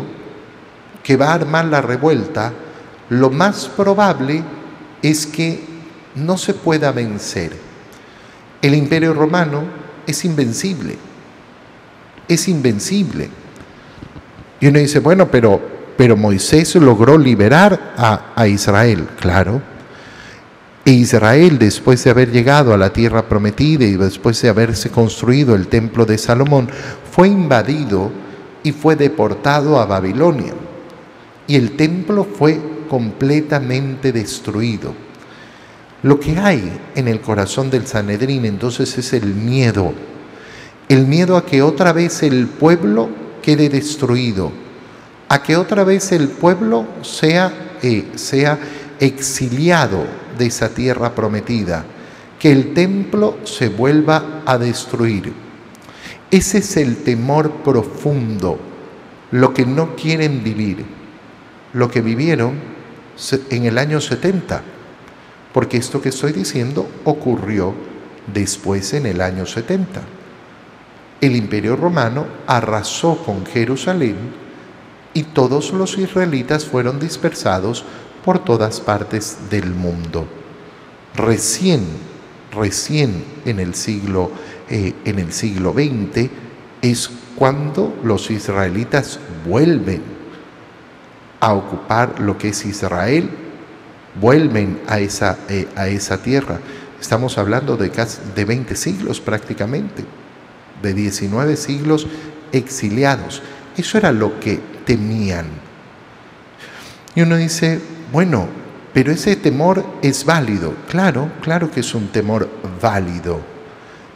que 1.02 1.14
va 1.14 1.26
a 1.26 1.34
armar 1.34 1.66
la 1.66 1.82
revuelta, 1.82 2.50
lo 3.10 3.28
más 3.28 3.66
probable 3.66 4.42
es 5.02 5.26
que 5.26 5.60
no 6.14 6.38
se 6.38 6.54
pueda 6.54 6.90
vencer. 6.90 7.52
El 8.62 8.74
imperio 8.74 9.12
romano 9.12 9.64
es 10.06 10.24
invencible, 10.24 10.96
es 12.26 12.48
invencible. 12.48 13.28
Y 14.58 14.68
uno 14.68 14.78
dice, 14.78 15.00
bueno, 15.00 15.30
pero 15.30 15.60
pero 15.98 16.16
Moisés 16.16 16.76
logró 16.76 17.18
liberar 17.18 17.92
a, 18.34 18.46
Israel, 18.46 19.06
claro. 19.20 19.60
Israel, 20.92 21.58
después 21.58 22.02
de 22.04 22.10
haber 22.10 22.30
llegado 22.30 22.72
a 22.72 22.78
la 22.78 22.92
tierra 22.92 23.28
prometida 23.28 23.84
y 23.84 23.96
después 23.96 24.40
de 24.42 24.48
haberse 24.48 24.90
construido 24.90 25.54
el 25.54 25.68
templo 25.68 26.06
de 26.06 26.18
Salomón, 26.18 26.68
fue 27.10 27.28
invadido 27.28 28.10
y 28.62 28.72
fue 28.72 28.96
deportado 28.96 29.78
a 29.78 29.86
Babilonia. 29.86 30.54
Y 31.46 31.56
el 31.56 31.76
templo 31.76 32.24
fue 32.24 32.60
completamente 32.88 34.12
destruido. 34.12 34.94
Lo 36.02 36.18
que 36.18 36.38
hay 36.38 36.72
en 36.94 37.08
el 37.08 37.20
corazón 37.20 37.70
del 37.70 37.86
Sanedrín 37.86 38.44
entonces 38.44 38.96
es 38.96 39.12
el 39.12 39.34
miedo. 39.34 39.92
El 40.88 41.06
miedo 41.06 41.36
a 41.36 41.44
que 41.44 41.62
otra 41.62 41.92
vez 41.92 42.22
el 42.22 42.46
pueblo 42.46 43.10
quede 43.42 43.68
destruido 43.68 44.52
a 45.30 45.44
que 45.44 45.56
otra 45.56 45.84
vez 45.84 46.10
el 46.10 46.26
pueblo 46.26 46.86
sea, 47.02 47.76
eh, 47.82 48.04
sea 48.16 48.58
exiliado 48.98 50.04
de 50.40 50.46
esa 50.46 50.70
tierra 50.70 51.14
prometida, 51.14 51.84
que 52.38 52.50
el 52.50 52.72
templo 52.72 53.38
se 53.44 53.68
vuelva 53.68 54.42
a 54.46 54.56
destruir. 54.56 55.32
Ese 56.30 56.58
es 56.58 56.78
el 56.78 57.04
temor 57.04 57.62
profundo, 57.62 58.58
lo 59.30 59.52
que 59.52 59.66
no 59.66 59.94
quieren 59.94 60.42
vivir, 60.42 60.86
lo 61.74 61.90
que 61.90 62.00
vivieron 62.00 62.54
en 63.50 63.64
el 63.66 63.76
año 63.76 64.00
70, 64.00 64.62
porque 65.52 65.76
esto 65.76 66.00
que 66.00 66.08
estoy 66.08 66.32
diciendo 66.32 66.88
ocurrió 67.04 67.74
después 68.32 68.94
en 68.94 69.04
el 69.04 69.20
año 69.20 69.44
70. 69.44 70.00
El 71.20 71.36
imperio 71.36 71.76
romano 71.76 72.26
arrasó 72.46 73.18
con 73.18 73.44
Jerusalén 73.44 74.16
y 75.12 75.24
todos 75.24 75.72
los 75.72 75.98
israelitas 75.98 76.64
fueron 76.64 76.98
dispersados 76.98 77.84
por 78.24 78.44
todas 78.44 78.80
partes 78.80 79.38
del 79.50 79.70
mundo. 79.74 80.26
Recién, 81.14 81.84
recién 82.52 83.24
en 83.44 83.60
el 83.60 83.74
siglo, 83.74 84.30
eh, 84.68 84.94
en 85.04 85.18
el 85.18 85.32
siglo 85.32 85.72
XX 85.72 86.30
es 86.82 87.10
cuando 87.36 87.94
los 88.04 88.30
israelitas 88.30 89.18
vuelven 89.46 90.02
a 91.40 91.54
ocupar 91.54 92.20
lo 92.20 92.36
que 92.36 92.48
es 92.48 92.66
Israel, 92.66 93.30
vuelven 94.20 94.80
a 94.86 95.00
esa, 95.00 95.38
eh, 95.48 95.66
a 95.74 95.88
esa 95.88 96.22
tierra. 96.22 96.60
Estamos 97.00 97.38
hablando 97.38 97.76
de, 97.76 97.90
casi, 97.90 98.18
de 98.34 98.44
20 98.44 98.76
siglos 98.76 99.20
prácticamente, 99.20 100.04
de 100.82 100.92
19 100.92 101.56
siglos 101.56 102.06
exiliados. 102.52 103.42
Eso 103.76 103.96
era 103.96 104.12
lo 104.12 104.38
que 104.38 104.60
temían. 104.84 105.46
Y 107.14 107.22
uno 107.22 107.36
dice, 107.36 107.80
bueno, 108.12 108.46
pero 108.92 109.12
ese 109.12 109.36
temor 109.36 109.84
es 110.02 110.24
válido. 110.24 110.74
Claro, 110.88 111.30
claro 111.40 111.70
que 111.70 111.80
es 111.80 111.94
un 111.94 112.08
temor 112.08 112.48
válido. 112.80 113.40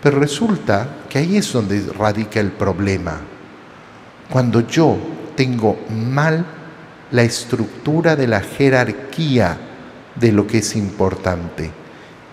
Pero 0.02 0.18
resulta 0.18 0.88
que 1.08 1.18
ahí 1.18 1.36
es 1.36 1.52
donde 1.52 1.80
radica 1.96 2.40
el 2.40 2.50
problema. 2.50 3.20
Cuando 4.30 4.66
yo 4.66 4.96
tengo 5.36 5.78
mal 5.90 6.44
la 7.10 7.22
estructura 7.22 8.16
de 8.16 8.26
la 8.26 8.40
jerarquía 8.40 9.56
de 10.14 10.32
lo 10.32 10.46
que 10.46 10.58
es 10.58 10.76
importante. 10.76 11.70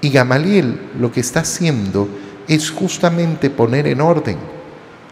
Y 0.02 0.10
Gamaliel 0.10 0.90
lo 1.00 1.12
que 1.12 1.20
está 1.20 1.42
haciendo 1.42 2.10
es 2.48 2.72
justamente 2.72 3.50
poner 3.50 3.88
en 3.88 4.02
orden. 4.02 4.38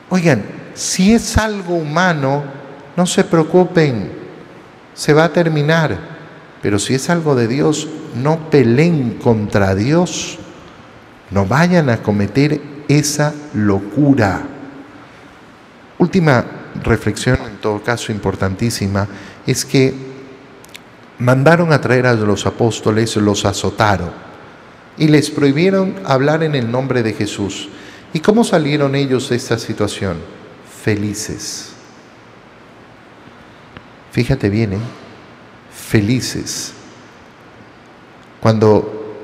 Oigan, 0.10 0.44
si 0.74 1.13
es 1.13 1.38
algo 1.38 1.75
humano, 1.75 2.44
no 2.98 3.06
se 3.06 3.24
preocupen, 3.24 4.12
se 4.94 5.13
va 5.13 5.25
a 5.25 5.34
terminar. 5.34 6.09
Pero 6.62 6.80
si 6.80 6.96
es 6.96 7.10
algo 7.10 7.36
de 7.36 7.48
Dios, 7.48 7.88
no 8.16 8.50
peleen 8.50 9.18
contra 9.22 9.75
Dios. 9.75 10.38
No 11.32 11.46
vayan 11.46 11.89
a 11.89 12.01
cometer 12.01 12.62
esa 12.88 13.34
locura. 13.54 14.42
Última 15.98 16.46
reflexión, 16.84 17.38
en 17.46 17.58
todo 17.58 17.82
caso 17.82 18.12
importantísima, 18.12 19.08
es 19.46 19.63
que 19.66 19.94
mandaron 21.20 21.72
a 21.74 21.82
traer 21.82 22.08
a 22.08 22.13
los 22.13 22.46
apóstoles, 22.46 23.16
los 23.18 23.46
azotaron 23.46 24.12
y 24.98 25.08
les 25.08 25.30
prohibieron 25.30 25.96
hablar 26.06 26.44
en 26.44 26.56
el 26.56 26.72
nombre 26.72 27.04
de 27.04 27.13
Jesús. 27.13 27.70
¿Y 28.13 28.20
cómo 28.20 28.44
salieron 28.44 28.96
ellos 28.96 29.30
de 29.30 29.36
esta 29.36 29.58
situación? 29.58 30.18
Felices 30.84 31.70
fíjate 34.12 34.50
bien, 34.50 34.74
¿eh? 34.74 34.80
Felices. 35.89 36.72
Cuando 38.39 39.15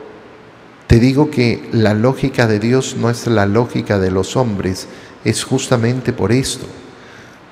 te 0.87 0.99
digo 0.99 1.29
que 1.29 1.69
la 1.71 1.93
lógica 1.93 2.47
de 2.47 2.59
Dios 2.59 2.95
no 2.97 3.11
es 3.11 3.27
la 3.27 3.45
lógica 3.45 3.99
de 3.99 4.09
los 4.09 4.35
hombres, 4.35 4.87
es 5.23 5.43
justamente 5.43 6.11
por 6.11 6.31
esto, 6.31 6.65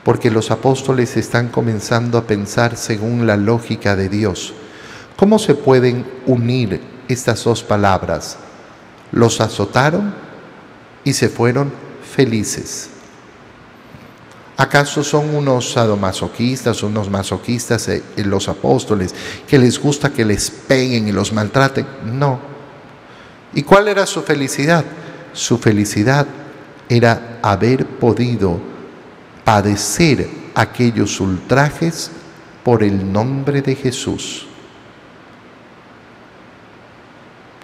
porque 0.04 0.32
los 0.32 0.50
apóstoles 0.50 1.16
están 1.16 1.50
comenzando 1.50 2.18
a 2.18 2.26
pensar 2.26 2.76
según 2.76 3.28
la 3.28 3.38
lógica 3.38 3.96
de 3.96 4.10
Dios. 4.10 4.56
¿Cómo 5.16 5.38
se 5.38 5.54
pueden 5.54 6.08
unir 6.26 6.82
estas 7.08 7.44
dos 7.44 7.62
palabras? 7.62 8.38
Los 9.12 9.42
azotaron 9.42 10.16
y 11.04 11.14
se 11.14 11.30
fueron 11.30 11.72
felices. 12.16 12.90
¿Acaso 14.64 15.04
son 15.04 15.36
unos 15.36 15.72
sadomasoquistas, 15.72 16.84
unos 16.84 17.10
masoquistas 17.10 17.88
eh, 17.90 18.02
los 18.18 18.48
apóstoles, 18.48 19.14
que 19.48 19.58
les 19.58 19.78
gusta 19.78 20.12
que 20.12 20.24
les 20.24 20.50
peguen 20.50 21.08
y 21.08 21.12
los 21.12 21.34
maltraten? 21.34 21.86
No, 22.06 22.40
¿Y 23.56 23.64
cuál 23.64 23.88
era 23.88 24.06
su 24.06 24.22
felicidad? 24.24 24.84
Su 25.34 25.58
felicidad 25.58 26.26
era 26.90 27.40
haber 27.42 27.86
podido 27.86 28.60
padecer 29.44 30.28
aquellos 30.56 31.20
ultrajes 31.20 32.12
por 32.64 32.84
el 32.84 33.12
nombre 33.12 33.62
de 33.62 33.76
Jesús. 33.76 34.48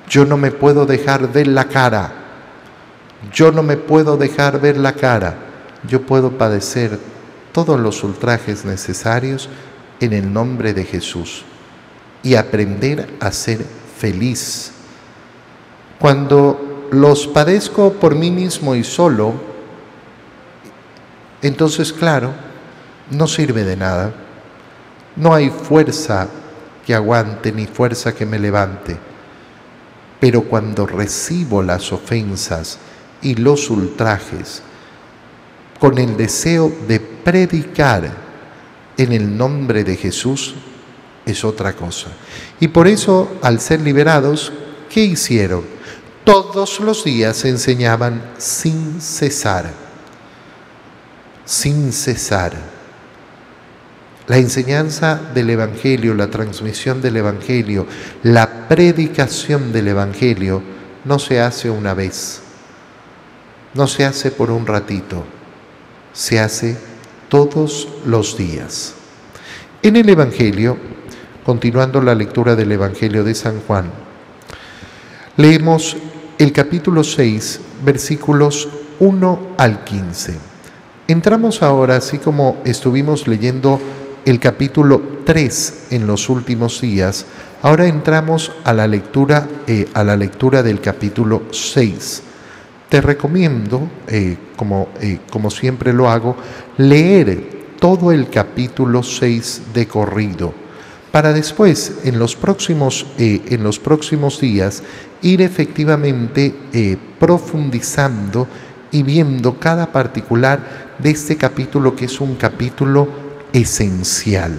Yo 0.08 0.26
no 0.26 0.38
me 0.38 0.52
puedo 0.52 0.86
dejar 0.86 1.32
ver 1.32 1.48
la 1.48 1.66
cara. 1.66 2.12
Yo 3.34 3.52
no 3.52 3.64
me 3.64 3.78
puedo 3.78 4.18
dejar 4.18 4.60
ver 4.60 4.78
la 4.78 4.94
cara. 4.94 5.49
Yo 5.88 6.02
puedo 6.06 6.38
padecer 6.38 7.00
todos 7.52 7.80
los 7.80 8.04
ultrajes 8.04 8.66
necesarios 8.66 9.50
en 10.00 10.14
el 10.14 10.32
nombre 10.32 10.74
de 10.74 10.86
Jesús 10.86 11.44
y 12.24 12.36
aprender 12.36 13.10
a 13.20 13.32
ser 13.32 13.66
feliz. 13.98 14.72
Cuando 16.00 16.88
los 16.92 17.28
padezco 17.28 17.94
por 17.94 18.16
mí 18.16 18.32
mismo 18.32 18.76
y 18.76 18.84
solo, 18.84 19.34
entonces 21.42 21.94
claro, 21.94 22.34
no 23.12 23.28
sirve 23.28 23.64
de 23.64 23.78
nada. 23.78 24.14
No 25.16 25.34
hay 25.34 25.50
fuerza 25.50 26.28
que 26.86 26.94
aguante 26.94 27.52
ni 27.52 27.66
fuerza 27.66 28.14
que 28.14 28.26
me 28.26 28.40
levante. 28.40 28.98
Pero 30.20 30.44
cuando 30.44 30.86
recibo 30.86 31.64
las 31.64 31.92
ofensas 31.94 32.78
y 33.22 33.36
los 33.36 33.70
ultrajes 33.70 34.62
con 35.80 35.98
el 35.98 36.18
deseo 36.18 36.72
de 36.88 37.00
predicar 37.00 38.12
en 38.98 39.14
el 39.14 39.38
nombre 39.38 39.84
de 39.84 39.96
Jesús, 39.96 40.56
es 41.26 41.44
otra 41.46 41.74
cosa. 41.74 42.08
Y 42.60 42.68
por 42.68 42.88
eso, 42.88 43.38
al 43.42 43.60
ser 43.60 43.82
liberados, 43.82 44.52
¿qué 44.90 45.02
hicieron? 45.02 45.64
Todos 46.24 46.80
los 46.82 47.06
días 47.06 47.46
enseñaban 47.46 48.22
sin 48.38 49.00
cesar, 49.02 49.72
sin 51.46 51.94
cesar. 51.94 52.54
La 54.28 54.38
enseñanza 54.38 55.20
del 55.34 55.50
Evangelio, 55.50 56.14
la 56.14 56.30
transmisión 56.30 57.02
del 57.02 57.18
Evangelio, 57.18 57.88
la 58.22 58.68
predicación 58.68 59.72
del 59.72 59.88
Evangelio 59.88 60.62
no 61.06 61.18
se 61.18 61.40
hace 61.40 61.70
una 61.70 61.94
vez, 61.94 62.42
no 63.74 63.88
se 63.88 64.06
hace 64.06 64.30
por 64.30 64.52
un 64.52 64.68
ratito, 64.68 65.26
se 66.14 66.40
hace 66.40 66.78
todos 67.30 67.88
los 68.06 68.38
días. 68.38 68.96
En 69.82 69.96
el 69.96 70.10
Evangelio, 70.10 70.78
continuando 71.46 72.02
la 72.02 72.16
lectura 72.16 72.56
del 72.56 72.72
Evangelio 72.72 73.24
de 73.24 73.36
San 73.36 73.62
Juan, 73.62 73.92
leemos 75.38 75.96
el 76.38 76.52
capítulo 76.52 77.04
6, 77.04 77.62
versículos 77.86 78.68
1 79.00 79.40
al 79.58 79.84
15. 79.84 80.38
Entramos 81.08 81.64
ahora, 81.64 81.96
así 81.96 82.18
como 82.18 82.62
estuvimos 82.66 83.28
leyendo 83.28 83.80
el 84.26 84.40
capítulo 84.40 85.02
3 85.26 85.88
en 85.92 86.08
los 86.08 86.30
últimos 86.30 86.82
días, 86.82 87.26
ahora 87.62 87.88
entramos 87.88 88.52
a 88.64 88.74
la 88.74 88.88
lectura, 88.88 89.48
eh, 89.66 89.88
a 89.94 90.04
la 90.04 90.16
lectura 90.16 90.62
del 90.62 90.82
capítulo 90.82 91.44
6. 91.52 92.24
Te 92.90 93.02
recomiendo, 93.02 93.88
eh, 94.08 94.36
como, 94.56 94.90
eh, 95.00 95.20
como 95.32 95.52
siempre 95.52 95.94
lo 95.94 96.10
hago, 96.10 96.36
leer 96.78 97.76
todo 97.80 98.12
el 98.12 98.30
capítulo 98.30 99.04
6 99.04 99.62
de 99.74 99.88
corrido, 99.88 100.54
para 101.12 101.32
después, 101.34 102.00
en 102.04 102.20
los 102.20 102.36
próximos, 102.36 103.08
en 103.18 103.64
los 103.64 103.80
próximos 103.80 104.40
días, 104.40 104.84
ir 105.24 105.42
efectivamente 105.42 106.54
profundizando 107.18 108.48
y 108.92 109.04
viendo 109.04 109.60
cada 109.60 109.92
particular 109.92 110.96
de 111.00 111.12
este 111.12 111.38
capítulo 111.38 111.96
que 111.96 112.06
es 112.06 112.22
un 112.22 112.36
capítulo 112.36 113.08
esencial, 113.54 114.54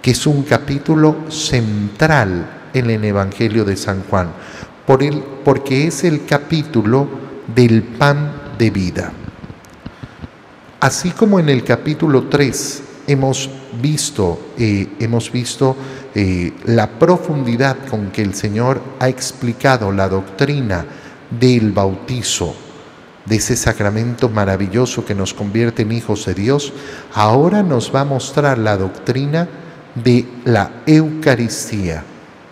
que 0.00 0.12
es 0.12 0.26
un 0.26 0.42
capítulo 0.42 1.30
central 1.30 2.70
en 2.74 2.90
el 2.90 3.04
Evangelio 3.04 3.64
de 3.64 3.76
San 3.76 4.02
Juan, 4.04 4.32
por 4.86 5.02
el, 5.02 5.22
porque 5.44 5.86
es 5.86 6.04
el 6.04 6.24
capítulo 6.24 7.21
del 7.46 7.82
pan 7.82 8.32
de 8.58 8.70
vida. 8.70 9.12
Así 10.80 11.10
como 11.10 11.38
en 11.38 11.48
el 11.48 11.62
capítulo 11.62 12.24
3 12.24 12.82
hemos 13.06 13.48
visto, 13.80 14.52
eh, 14.58 14.88
hemos 14.98 15.30
visto 15.30 15.76
eh, 16.14 16.52
la 16.64 16.88
profundidad 16.98 17.76
con 17.88 18.10
que 18.10 18.22
el 18.22 18.34
Señor 18.34 18.82
ha 18.98 19.08
explicado 19.08 19.92
la 19.92 20.08
doctrina 20.08 20.84
del 21.30 21.72
bautizo, 21.72 22.54
de 23.24 23.36
ese 23.36 23.56
sacramento 23.56 24.28
maravilloso 24.28 25.04
que 25.04 25.14
nos 25.14 25.32
convierte 25.32 25.82
en 25.82 25.92
hijos 25.92 26.26
de 26.26 26.34
Dios, 26.34 26.72
ahora 27.14 27.62
nos 27.62 27.94
va 27.94 28.00
a 28.00 28.04
mostrar 28.04 28.58
la 28.58 28.76
doctrina 28.76 29.48
de 29.94 30.26
la 30.44 30.82
Eucaristía, 30.86 32.02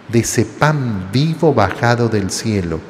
de 0.09 0.21
ese 0.21 0.45
pan 0.45 1.09
vivo 1.13 1.53
bajado 1.53 2.09
del 2.09 2.31
cielo, 2.31 2.81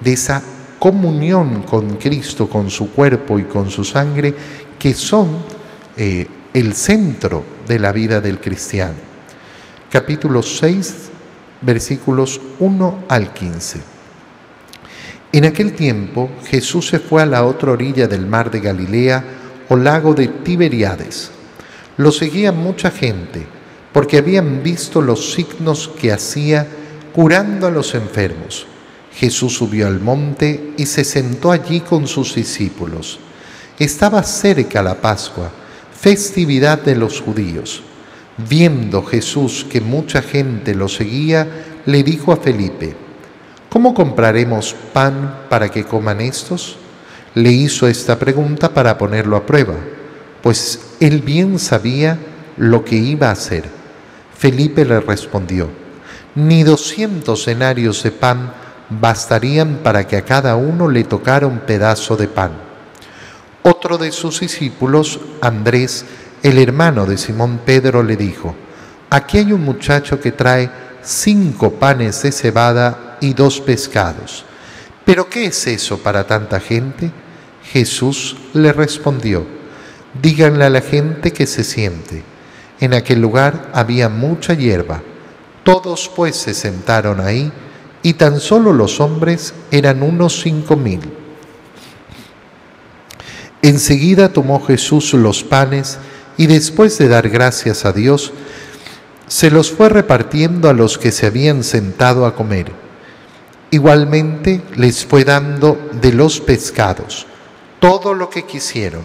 de 0.00 0.14
esa 0.14 0.42
comunión 0.86 1.64
con 1.64 1.96
Cristo, 1.96 2.48
con 2.48 2.70
su 2.70 2.92
cuerpo 2.92 3.40
y 3.40 3.42
con 3.42 3.72
su 3.72 3.82
sangre, 3.82 4.32
que 4.78 4.94
son 4.94 5.26
eh, 5.96 6.28
el 6.54 6.74
centro 6.74 7.42
de 7.66 7.80
la 7.80 7.90
vida 7.90 8.20
del 8.20 8.38
cristiano. 8.38 8.94
Capítulo 9.90 10.44
6, 10.44 10.94
versículos 11.62 12.40
1 12.60 13.04
al 13.08 13.32
15. 13.32 13.80
En 15.32 15.44
aquel 15.46 15.72
tiempo 15.72 16.30
Jesús 16.44 16.86
se 16.86 17.00
fue 17.00 17.20
a 17.20 17.26
la 17.26 17.44
otra 17.44 17.72
orilla 17.72 18.06
del 18.06 18.24
mar 18.24 18.48
de 18.52 18.60
Galilea 18.60 19.24
o 19.68 19.74
lago 19.74 20.14
de 20.14 20.28
Tiberiades. 20.28 21.32
Lo 21.96 22.12
seguía 22.12 22.52
mucha 22.52 22.92
gente 22.92 23.44
porque 23.92 24.18
habían 24.18 24.62
visto 24.62 25.02
los 25.02 25.32
signos 25.32 25.90
que 26.00 26.12
hacía 26.12 26.64
curando 27.12 27.66
a 27.66 27.72
los 27.72 27.92
enfermos. 27.96 28.68
Jesús 29.16 29.54
subió 29.54 29.86
al 29.86 30.00
monte 30.00 30.74
y 30.76 30.84
se 30.84 31.02
sentó 31.02 31.50
allí 31.50 31.80
con 31.80 32.06
sus 32.06 32.34
discípulos. 32.34 33.18
Estaba 33.78 34.22
cerca 34.22 34.82
la 34.82 35.00
Pascua, 35.00 35.50
festividad 35.98 36.82
de 36.82 36.96
los 36.96 37.22
judíos. 37.22 37.82
Viendo 38.36 39.02
Jesús 39.02 39.66
que 39.70 39.80
mucha 39.80 40.20
gente 40.20 40.74
lo 40.74 40.88
seguía, 40.88 41.48
le 41.86 42.02
dijo 42.02 42.30
a 42.30 42.36
Felipe, 42.36 42.94
¿Cómo 43.70 43.94
compraremos 43.94 44.76
pan 44.92 45.44
para 45.48 45.70
que 45.70 45.84
coman 45.84 46.20
estos? 46.20 46.76
Le 47.34 47.50
hizo 47.50 47.88
esta 47.88 48.18
pregunta 48.18 48.74
para 48.74 48.98
ponerlo 48.98 49.36
a 49.36 49.46
prueba, 49.46 49.76
pues 50.42 50.78
él 51.00 51.22
bien 51.22 51.58
sabía 51.58 52.18
lo 52.58 52.84
que 52.84 52.96
iba 52.96 53.28
a 53.28 53.32
hacer. 53.32 53.64
Felipe 54.36 54.84
le 54.84 55.00
respondió, 55.00 55.68
ni 56.34 56.62
doscientos 56.62 57.46
denarios 57.46 58.02
de 58.02 58.10
pan 58.10 58.65
bastarían 58.90 59.80
para 59.82 60.06
que 60.06 60.16
a 60.16 60.24
cada 60.24 60.56
uno 60.56 60.88
le 60.88 61.04
tocara 61.04 61.46
un 61.46 61.60
pedazo 61.60 62.16
de 62.16 62.28
pan. 62.28 62.52
Otro 63.62 63.98
de 63.98 64.12
sus 64.12 64.40
discípulos, 64.40 65.20
Andrés, 65.40 66.04
el 66.42 66.58
hermano 66.58 67.06
de 67.06 67.18
Simón 67.18 67.60
Pedro, 67.64 68.02
le 68.02 68.16
dijo, 68.16 68.54
aquí 69.10 69.38
hay 69.38 69.52
un 69.52 69.64
muchacho 69.64 70.20
que 70.20 70.32
trae 70.32 70.70
cinco 71.02 71.72
panes 71.72 72.22
de 72.22 72.32
cebada 72.32 73.18
y 73.20 73.34
dos 73.34 73.60
pescados. 73.60 74.44
¿Pero 75.04 75.28
qué 75.28 75.46
es 75.46 75.66
eso 75.66 75.98
para 75.98 76.26
tanta 76.26 76.60
gente? 76.60 77.10
Jesús 77.72 78.36
le 78.54 78.72
respondió, 78.72 79.46
díganle 80.20 80.64
a 80.64 80.70
la 80.70 80.80
gente 80.80 81.32
que 81.32 81.46
se 81.46 81.64
siente. 81.64 82.22
En 82.78 82.94
aquel 82.94 83.20
lugar 83.20 83.70
había 83.72 84.08
mucha 84.08 84.54
hierba. 84.54 85.02
Todos 85.64 86.10
pues 86.14 86.36
se 86.36 86.54
sentaron 86.54 87.20
ahí 87.20 87.52
y 88.06 88.14
tan 88.14 88.38
solo 88.38 88.72
los 88.72 89.00
hombres 89.00 89.52
eran 89.72 90.00
unos 90.00 90.40
cinco 90.40 90.76
mil. 90.76 91.00
Enseguida 93.62 94.32
tomó 94.32 94.64
Jesús 94.64 95.12
los 95.12 95.42
panes 95.42 95.98
y 96.36 96.46
después 96.46 96.98
de 96.98 97.08
dar 97.08 97.28
gracias 97.28 97.84
a 97.84 97.90
Dios, 97.90 98.32
se 99.26 99.50
los 99.50 99.72
fue 99.72 99.88
repartiendo 99.88 100.68
a 100.68 100.72
los 100.72 100.98
que 100.98 101.10
se 101.10 101.26
habían 101.26 101.64
sentado 101.64 102.26
a 102.26 102.36
comer 102.36 102.70
Igualmente 103.72 104.62
les 104.76 105.04
fue 105.04 105.24
dando 105.24 105.76
de 106.00 106.12
los 106.12 106.38
pescados 106.38 107.26
todo 107.80 108.14
lo 108.14 108.30
que 108.30 108.44
quisieron. 108.44 109.02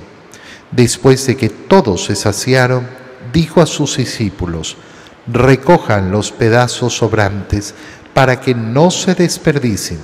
Después 0.70 1.26
de 1.26 1.38
que 1.38 1.50
todos 1.50 2.06
se 2.06 2.16
saciaron, 2.16 2.88
dijo 3.34 3.62
a 3.62 3.66
sus 3.66 3.98
discípulos, 3.98 4.78
recojan 5.26 6.12
los 6.12 6.32
pedazos 6.32 6.98
sobrantes 6.98 7.74
para 8.14 8.40
que 8.40 8.54
no 8.54 8.92
se 8.92 9.16
desperdicien. 9.16 10.00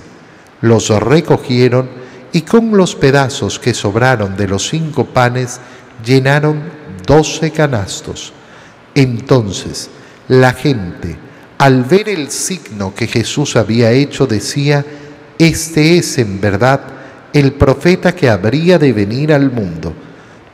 Los 0.62 0.90
recogieron 0.90 1.90
y 2.32 2.42
con 2.42 2.76
los 2.76 2.96
pedazos 2.96 3.60
que 3.60 3.74
sobraron 3.74 4.36
de 4.36 4.48
los 4.48 4.68
cinco 4.68 5.06
panes 5.06 5.60
llenaron 6.06 6.62
doce 7.06 7.52
canastos. 7.52 8.34
Entonces 8.96 9.90
la 10.28 10.54
gente 10.54 11.28
al 11.58 11.84
ver 11.84 12.08
el 12.08 12.30
signo 12.30 12.94
que 12.94 13.08
Jesús 13.08 13.56
había 13.56 13.92
hecho, 13.92 14.28
decía, 14.28 14.86
Este 15.40 15.98
es 15.98 16.18
en 16.20 16.40
verdad 16.40 16.82
el 17.34 17.54
profeta 17.54 18.14
que 18.14 18.30
habría 18.30 18.78
de 18.78 18.94
venir 18.94 19.34
al 19.34 19.52
mundo. 19.52 19.94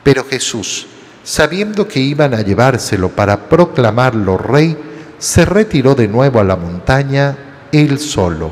Pero 0.02 0.24
Jesús, 0.24 0.86
sabiendo 1.22 1.86
que 1.86 2.00
iban 2.00 2.32
a 2.32 2.40
llevárselo 2.40 3.10
para 3.10 3.48
proclamarlo 3.48 4.38
rey, 4.38 4.76
se 5.24 5.46
retiró 5.46 5.94
de 5.94 6.06
nuevo 6.06 6.38
a 6.38 6.44
la 6.44 6.54
montaña 6.54 7.34
él 7.72 7.98
solo. 7.98 8.50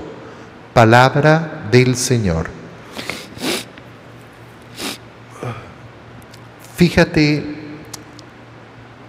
Palabra 0.73 1.69
del 1.71 1.97
Señor. 1.97 2.49
Fíjate 6.75 7.45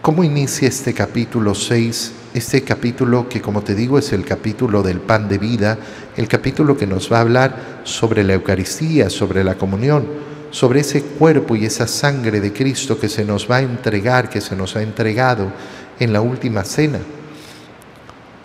cómo 0.02 0.26
inicia 0.26 0.68
este 0.68 0.94
capítulo 0.94 1.56
6, 1.56 2.12
este 2.34 2.64
capítulo 2.64 3.30
que 3.30 3.42
como 3.42 3.62
te 3.62 3.76
digo 3.76 3.98
es 3.98 4.12
el 4.12 4.26
capítulo 4.26 4.84
del 4.84 5.00
pan 5.00 5.30
de 5.30 5.38
vida, 5.38 5.78
el 6.18 6.28
capítulo 6.28 6.76
que 6.76 6.86
nos 6.86 7.10
va 7.10 7.20
a 7.20 7.22
hablar 7.22 7.80
sobre 7.86 8.26
la 8.26 8.34
Eucaristía, 8.34 9.10
sobre 9.10 9.42
la 9.42 9.56
comunión, 9.56 10.06
sobre 10.52 10.82
ese 10.82 11.02
cuerpo 11.02 11.56
y 11.56 11.64
esa 11.64 11.88
sangre 11.88 12.42
de 12.42 12.52
Cristo 12.52 13.00
que 13.00 13.08
se 13.08 13.24
nos 13.24 13.50
va 13.50 13.56
a 13.56 13.62
entregar, 13.62 14.30
que 14.30 14.42
se 14.42 14.54
nos 14.54 14.76
ha 14.76 14.82
entregado 14.82 15.50
en 15.98 16.12
la 16.12 16.20
última 16.20 16.66
cena 16.66 17.00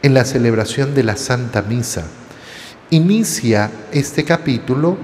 en 0.03 0.15
la 0.15 0.25
celebración 0.25 0.95
de 0.95 1.03
la 1.03 1.17
Santa 1.17 1.63
Misa. 1.63 2.07
Inicia 2.91 3.71
este 3.93 4.25
capítulo 4.25 4.97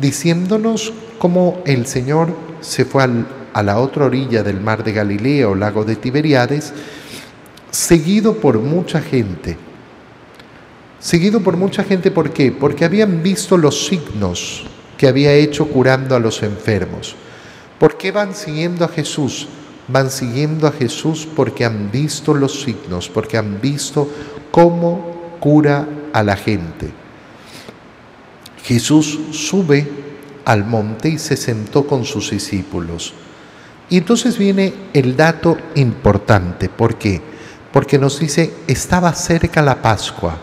diciéndonos 0.00 0.92
cómo 1.18 1.62
el 1.66 1.86
Señor 1.86 2.34
se 2.60 2.84
fue 2.84 3.06
a 3.52 3.62
la 3.62 3.78
otra 3.78 4.06
orilla 4.06 4.42
del 4.42 4.60
mar 4.60 4.84
de 4.84 4.92
Galilea 4.92 5.48
o 5.48 5.54
lago 5.54 5.84
de 5.84 5.96
Tiberiades, 5.96 6.72
seguido 7.70 8.34
por 8.36 8.58
mucha 8.58 9.00
gente. 9.00 9.56
Seguido 10.98 11.40
por 11.40 11.56
mucha 11.56 11.82
gente, 11.82 12.10
¿por 12.10 12.30
qué? 12.30 12.52
Porque 12.52 12.84
habían 12.84 13.22
visto 13.22 13.56
los 13.56 13.86
signos 13.86 14.64
que 14.98 15.08
había 15.08 15.32
hecho 15.32 15.66
curando 15.66 16.14
a 16.14 16.20
los 16.20 16.42
enfermos. 16.42 17.16
¿Por 17.78 17.96
qué 17.96 18.12
van 18.12 18.34
siguiendo 18.34 18.84
a 18.84 18.88
Jesús? 18.88 19.48
Van 19.88 20.10
siguiendo 20.10 20.66
a 20.66 20.72
Jesús 20.72 21.26
porque 21.34 21.64
han 21.64 21.90
visto 21.90 22.34
los 22.34 22.60
signos, 22.60 23.08
porque 23.08 23.38
han 23.38 23.62
visto 23.62 24.10
cómo 24.50 25.36
cura 25.40 25.86
a 26.12 26.22
la 26.22 26.36
gente. 26.36 26.90
Jesús 28.64 29.18
sube 29.32 29.88
al 30.44 30.64
monte 30.64 31.08
y 31.08 31.18
se 31.18 31.36
sentó 31.36 31.86
con 31.86 32.04
sus 32.04 32.30
discípulos. 32.30 33.14
Y 33.88 33.98
entonces 33.98 34.38
viene 34.38 34.72
el 34.92 35.16
dato 35.16 35.56
importante. 35.74 36.68
¿Por 36.68 36.96
qué? 36.96 37.20
Porque 37.72 37.98
nos 37.98 38.20
dice, 38.20 38.52
estaba 38.66 39.12
cerca 39.14 39.62
la 39.62 39.82
Pascua. 39.82 40.36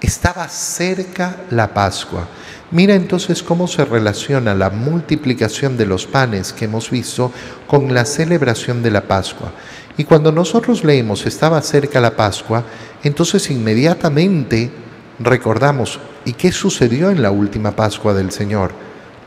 Estaba 0.00 0.48
cerca 0.48 1.36
la 1.50 1.72
Pascua. 1.72 2.26
Mira 2.72 2.94
entonces 2.94 3.42
cómo 3.42 3.68
se 3.68 3.84
relaciona 3.84 4.54
la 4.54 4.70
multiplicación 4.70 5.76
de 5.76 5.86
los 5.86 6.06
panes 6.06 6.52
que 6.52 6.64
hemos 6.64 6.90
visto 6.90 7.30
con 7.66 7.92
la 7.94 8.04
celebración 8.04 8.82
de 8.82 8.90
la 8.90 9.02
Pascua. 9.02 9.52
Y 9.96 10.04
cuando 10.04 10.32
nosotros 10.32 10.84
leemos 10.84 11.26
estaba 11.26 11.60
cerca 11.62 12.00
la 12.00 12.16
Pascua, 12.16 12.64
entonces 13.02 13.50
inmediatamente 13.50 14.70
recordamos, 15.18 16.00
¿y 16.24 16.32
qué 16.32 16.50
sucedió 16.50 17.10
en 17.10 17.22
la 17.22 17.30
última 17.30 17.72
Pascua 17.72 18.14
del 18.14 18.30
Señor? 18.30 18.72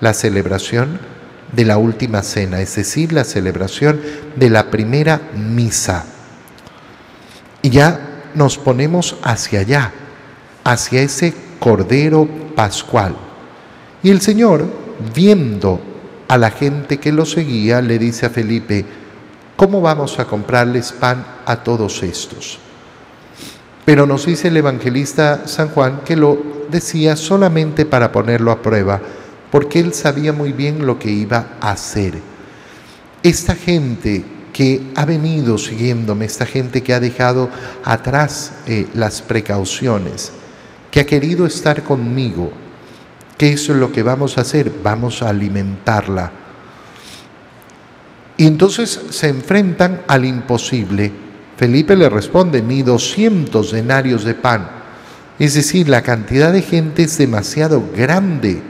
La 0.01 0.13
celebración 0.13 0.99
de 1.51 1.65
la 1.65 1.77
última 1.77 2.21
cena, 2.23 2.61
es 2.61 2.75
decir, 2.75 3.13
la 3.13 3.23
celebración 3.23 4.01
de 4.35 4.49
la 4.49 4.71
primera 4.71 5.21
misa. 5.35 6.05
Y 7.61 7.69
ya 7.69 7.99
nos 8.33 8.57
ponemos 8.57 9.17
hacia 9.23 9.59
allá, 9.59 9.91
hacia 10.63 11.01
ese 11.01 11.33
Cordero 11.59 12.27
Pascual. 12.55 13.15
Y 14.03 14.09
el 14.09 14.21
Señor, 14.21 14.65
viendo 15.13 15.79
a 16.27 16.37
la 16.37 16.51
gente 16.51 16.97
que 16.97 17.11
lo 17.11 17.25
seguía, 17.25 17.81
le 17.81 17.97
dice 17.97 18.25
a 18.25 18.29
Felipe, 18.29 18.85
¿cómo 19.55 19.81
vamos 19.81 20.19
a 20.19 20.25
comprarles 20.25 20.91
pan 20.91 21.25
a 21.45 21.57
todos 21.57 22.03
estos? 22.03 22.59
Pero 23.85 24.05
nos 24.05 24.25
dice 24.25 24.47
el 24.47 24.57
evangelista 24.57 25.47
San 25.47 25.69
Juan 25.69 26.01
que 26.03 26.15
lo 26.15 26.37
decía 26.69 27.15
solamente 27.15 27.85
para 27.85 28.11
ponerlo 28.11 28.51
a 28.51 28.61
prueba, 28.61 28.99
porque 29.51 29.79
él 29.79 29.93
sabía 29.93 30.33
muy 30.33 30.53
bien 30.53 30.85
lo 30.85 30.97
que 30.97 31.11
iba 31.11 31.57
a 31.61 31.71
hacer. 31.71 32.19
Esta 33.21 33.55
gente 33.55 34.23
que 34.51 34.91
ha 34.95 35.05
venido 35.05 35.57
siguiéndome, 35.57 36.25
esta 36.25 36.45
gente 36.45 36.81
que 36.81 36.93
ha 36.93 36.99
dejado 36.99 37.49
atrás 37.83 38.53
eh, 38.67 38.87
las 38.93 39.21
precauciones, 39.21 40.31
que 40.89 41.01
ha 41.01 41.05
querido 41.05 41.45
estar 41.45 41.83
conmigo, 41.83 42.51
¿qué 43.37 43.51
es 43.51 43.67
lo 43.69 43.91
que 43.91 44.01
vamos 44.01 44.37
a 44.37 44.41
hacer? 44.41 44.71
Vamos 44.81 45.21
a 45.21 45.29
alimentarla. 45.29 46.44
Y 48.37 48.47
entonces 48.47 48.99
se 49.09 49.29
enfrentan 49.29 50.01
al 50.07 50.25
imposible 50.25 51.25
Felipe 51.57 51.95
le 51.95 52.09
responde, 52.09 52.61
ni 52.61 52.83
200 52.83 53.71
denarios 53.71 54.23
de 54.25 54.33
pan. 54.33 54.69
Es 55.39 55.53
decir, 55.53 55.87
la 55.87 56.01
cantidad 56.01 56.51
de 56.51 56.61
gente 56.61 57.03
es 57.03 57.17
demasiado 57.17 57.83
grande. 57.95 58.61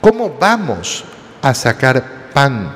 ¿Cómo 0.00 0.36
vamos 0.40 1.04
a 1.42 1.52
sacar 1.54 2.30
pan? 2.32 2.74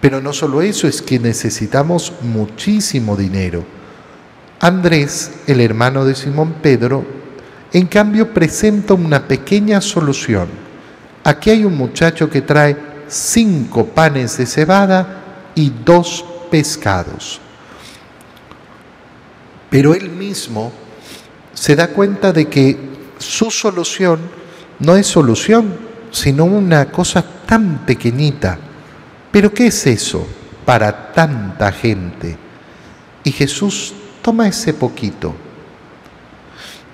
Pero 0.00 0.20
no 0.20 0.32
solo 0.32 0.62
eso, 0.62 0.86
es 0.86 1.02
que 1.02 1.18
necesitamos 1.18 2.12
muchísimo 2.22 3.16
dinero. 3.16 3.64
Andrés, 4.60 5.32
el 5.46 5.60
hermano 5.60 6.04
de 6.04 6.14
Simón 6.14 6.54
Pedro, 6.62 7.04
en 7.72 7.86
cambio 7.86 8.32
presenta 8.32 8.94
una 8.94 9.28
pequeña 9.28 9.80
solución. 9.80 10.48
Aquí 11.24 11.50
hay 11.50 11.64
un 11.64 11.76
muchacho 11.76 12.30
que 12.30 12.40
trae 12.40 12.87
cinco 13.08 13.86
panes 13.86 14.36
de 14.38 14.46
cebada 14.46 15.50
y 15.54 15.70
dos 15.70 16.24
pescados. 16.50 17.40
Pero 19.70 19.94
él 19.94 20.10
mismo 20.10 20.72
se 21.52 21.76
da 21.76 21.88
cuenta 21.88 22.32
de 22.32 22.46
que 22.48 22.78
su 23.18 23.50
solución 23.50 24.20
no 24.78 24.96
es 24.96 25.06
solución, 25.06 25.76
sino 26.10 26.44
una 26.44 26.90
cosa 26.90 27.24
tan 27.46 27.84
pequeñita. 27.84 28.58
Pero 29.30 29.52
¿qué 29.52 29.66
es 29.66 29.86
eso 29.86 30.26
para 30.64 31.12
tanta 31.12 31.72
gente? 31.72 32.36
Y 33.24 33.32
Jesús 33.32 33.92
toma 34.22 34.48
ese 34.48 34.72
poquito. 34.72 35.34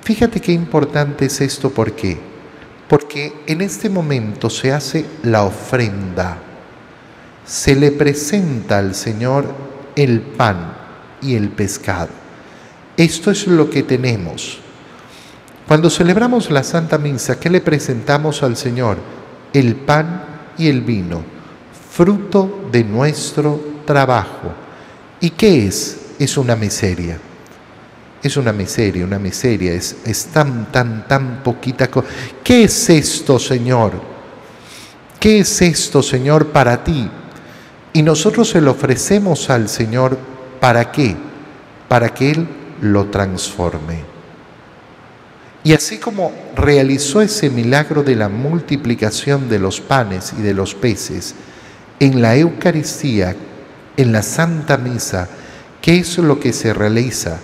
Fíjate 0.03 0.40
qué 0.40 0.53
importante 0.53 1.27
es 1.27 1.40
esto, 1.40 1.70
¿por 1.70 1.92
qué? 1.92 2.34
Porque 2.88 3.33
en 3.47 3.61
este 3.61 3.88
momento 3.88 4.51
se 4.51 4.73
hace 4.73 5.07
la 5.23 5.44
ofrenda 5.44 6.38
se 7.44 7.77
le 7.77 7.92
presenta 7.92 8.79
al 8.79 8.94
Señor 8.94 9.47
el 9.97 10.20
pan 10.20 10.75
y 11.20 11.35
el 11.35 11.51
pescado. 11.51 12.09
Esto 12.97 13.31
es 13.31 13.47
lo 13.47 13.70
que 13.70 13.83
tenemos. 13.83 14.61
Cuando 15.68 15.90
celebramos 15.90 16.51
la 16.51 16.62
Santa 16.62 16.99
Misa, 16.99 17.38
¿qué 17.38 17.51
le 17.51 17.61
presentamos 17.61 18.42
al 18.42 18.57
Señor? 18.57 18.99
El 19.53 19.77
pan 19.77 20.25
y 20.59 20.68
el 20.68 20.83
vino, 20.83 21.23
fruto 21.90 22.68
de 22.70 22.85
nuestro 22.85 23.61
trabajo. 23.87 24.53
¿Y 25.20 25.31
qué 25.31 25.66
es? 25.66 26.01
Es 26.18 26.37
una 26.37 26.57
miseria. 26.57 27.18
Es 28.24 28.38
una 28.38 28.54
miseria, 28.54 29.04
una 29.04 29.18
miseria, 29.18 29.74
es, 29.74 30.28
tan, 30.32 30.72
tan, 30.72 31.06
tan 31.06 31.42
poquita 31.42 31.90
cosa. 31.90 32.08
¿Qué 32.42 32.64
es 32.64 32.88
esto, 32.88 33.38
Señor? 33.38 33.92
¿Qué 35.20 35.40
es 35.40 35.60
esto, 35.60 36.02
Señor, 36.02 36.46
para 36.46 36.82
ti? 36.82 37.06
Y 37.92 38.00
nosotros 38.00 38.48
se 38.48 38.62
lo 38.62 38.70
ofrecemos 38.70 39.50
al 39.50 39.68
Señor, 39.68 40.16
¿para 40.58 40.90
qué? 40.90 41.14
Para 41.87 42.14
que 42.14 42.30
Él 42.30 42.48
lo 42.80 43.04
transforme. 43.10 43.98
Y 45.62 45.74
así 45.74 45.98
como 45.98 46.32
realizó 46.56 47.20
ese 47.20 47.50
milagro 47.50 48.02
de 48.02 48.16
la 48.16 48.30
multiplicación 48.30 49.50
de 49.50 49.58
los 49.58 49.82
panes 49.82 50.32
y 50.38 50.40
de 50.40 50.54
los 50.54 50.74
peces, 50.74 51.34
en 52.00 52.22
la 52.22 52.37
Eucaristía, 52.37 53.37
en 53.98 54.12
la 54.12 54.22
Santa 54.22 54.78
Misa, 54.78 55.28
¿qué 55.82 55.98
es 55.98 56.16
lo 56.16 56.40
que 56.40 56.54
se 56.54 56.72
realiza? 56.72 57.38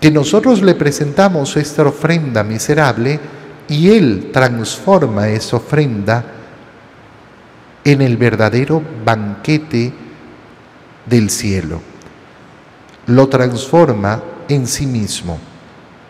Que 0.00 0.10
nosotros 0.10 0.62
le 0.62 0.74
presentamos 0.74 1.56
esta 1.56 1.82
ofrenda 1.82 2.44
miserable 2.44 3.18
y 3.68 3.90
Él 3.90 4.30
transforma 4.32 5.28
esa 5.28 5.56
ofrenda 5.56 6.24
en 7.84 8.02
el 8.02 8.16
verdadero 8.16 8.82
banquete 9.04 9.92
del 11.06 11.30
cielo. 11.30 11.80
Lo 13.06 13.28
transforma 13.28 14.22
en 14.48 14.66
sí 14.66 14.86
mismo, 14.86 15.38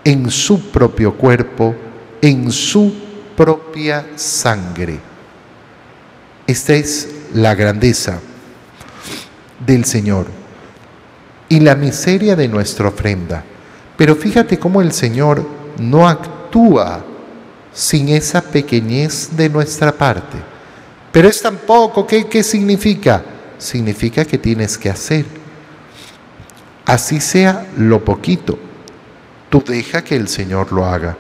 en 0.05 0.31
su 0.31 0.71
propio 0.71 1.15
cuerpo, 1.15 1.75
en 2.21 2.51
su 2.51 2.93
propia 3.37 4.07
sangre. 4.17 4.99
Esta 6.47 6.75
es 6.75 7.09
la 7.35 7.55
grandeza 7.55 8.21
del 9.65 9.85
Señor 9.85 10.27
y 11.49 11.61
la 11.61 11.75
miseria 11.75 12.35
de 12.37 12.49
nuestra 12.49 12.89
ofrenda. 12.89 13.45
Pero 13.99 14.15
fíjate 14.15 14.61
cómo 14.61 14.81
el 14.81 14.93
Señor 14.93 15.45
no 15.81 16.09
actúa 16.09 17.05
sin 17.73 18.09
esa 18.11 18.41
pequeñez 18.41 19.37
de 19.37 19.49
nuestra 19.49 19.91
parte. 19.91 20.39
Pero 21.11 21.27
es 21.27 21.43
tan 21.43 21.57
poco, 21.57 22.07
¿qué, 22.07 22.29
qué 22.29 22.45
significa? 22.45 23.25
Significa 23.59 24.25
que 24.25 24.39
tienes 24.39 24.79
que 24.79 24.89
hacer. 24.89 25.25
Así 26.87 27.21
sea 27.21 27.67
lo 27.77 28.05
poquito, 28.05 28.57
tú 29.51 29.65
deja 29.67 30.05
que 30.05 30.15
el 30.15 30.29
Señor 30.29 30.73
lo 30.73 30.87
haga. 30.87 31.17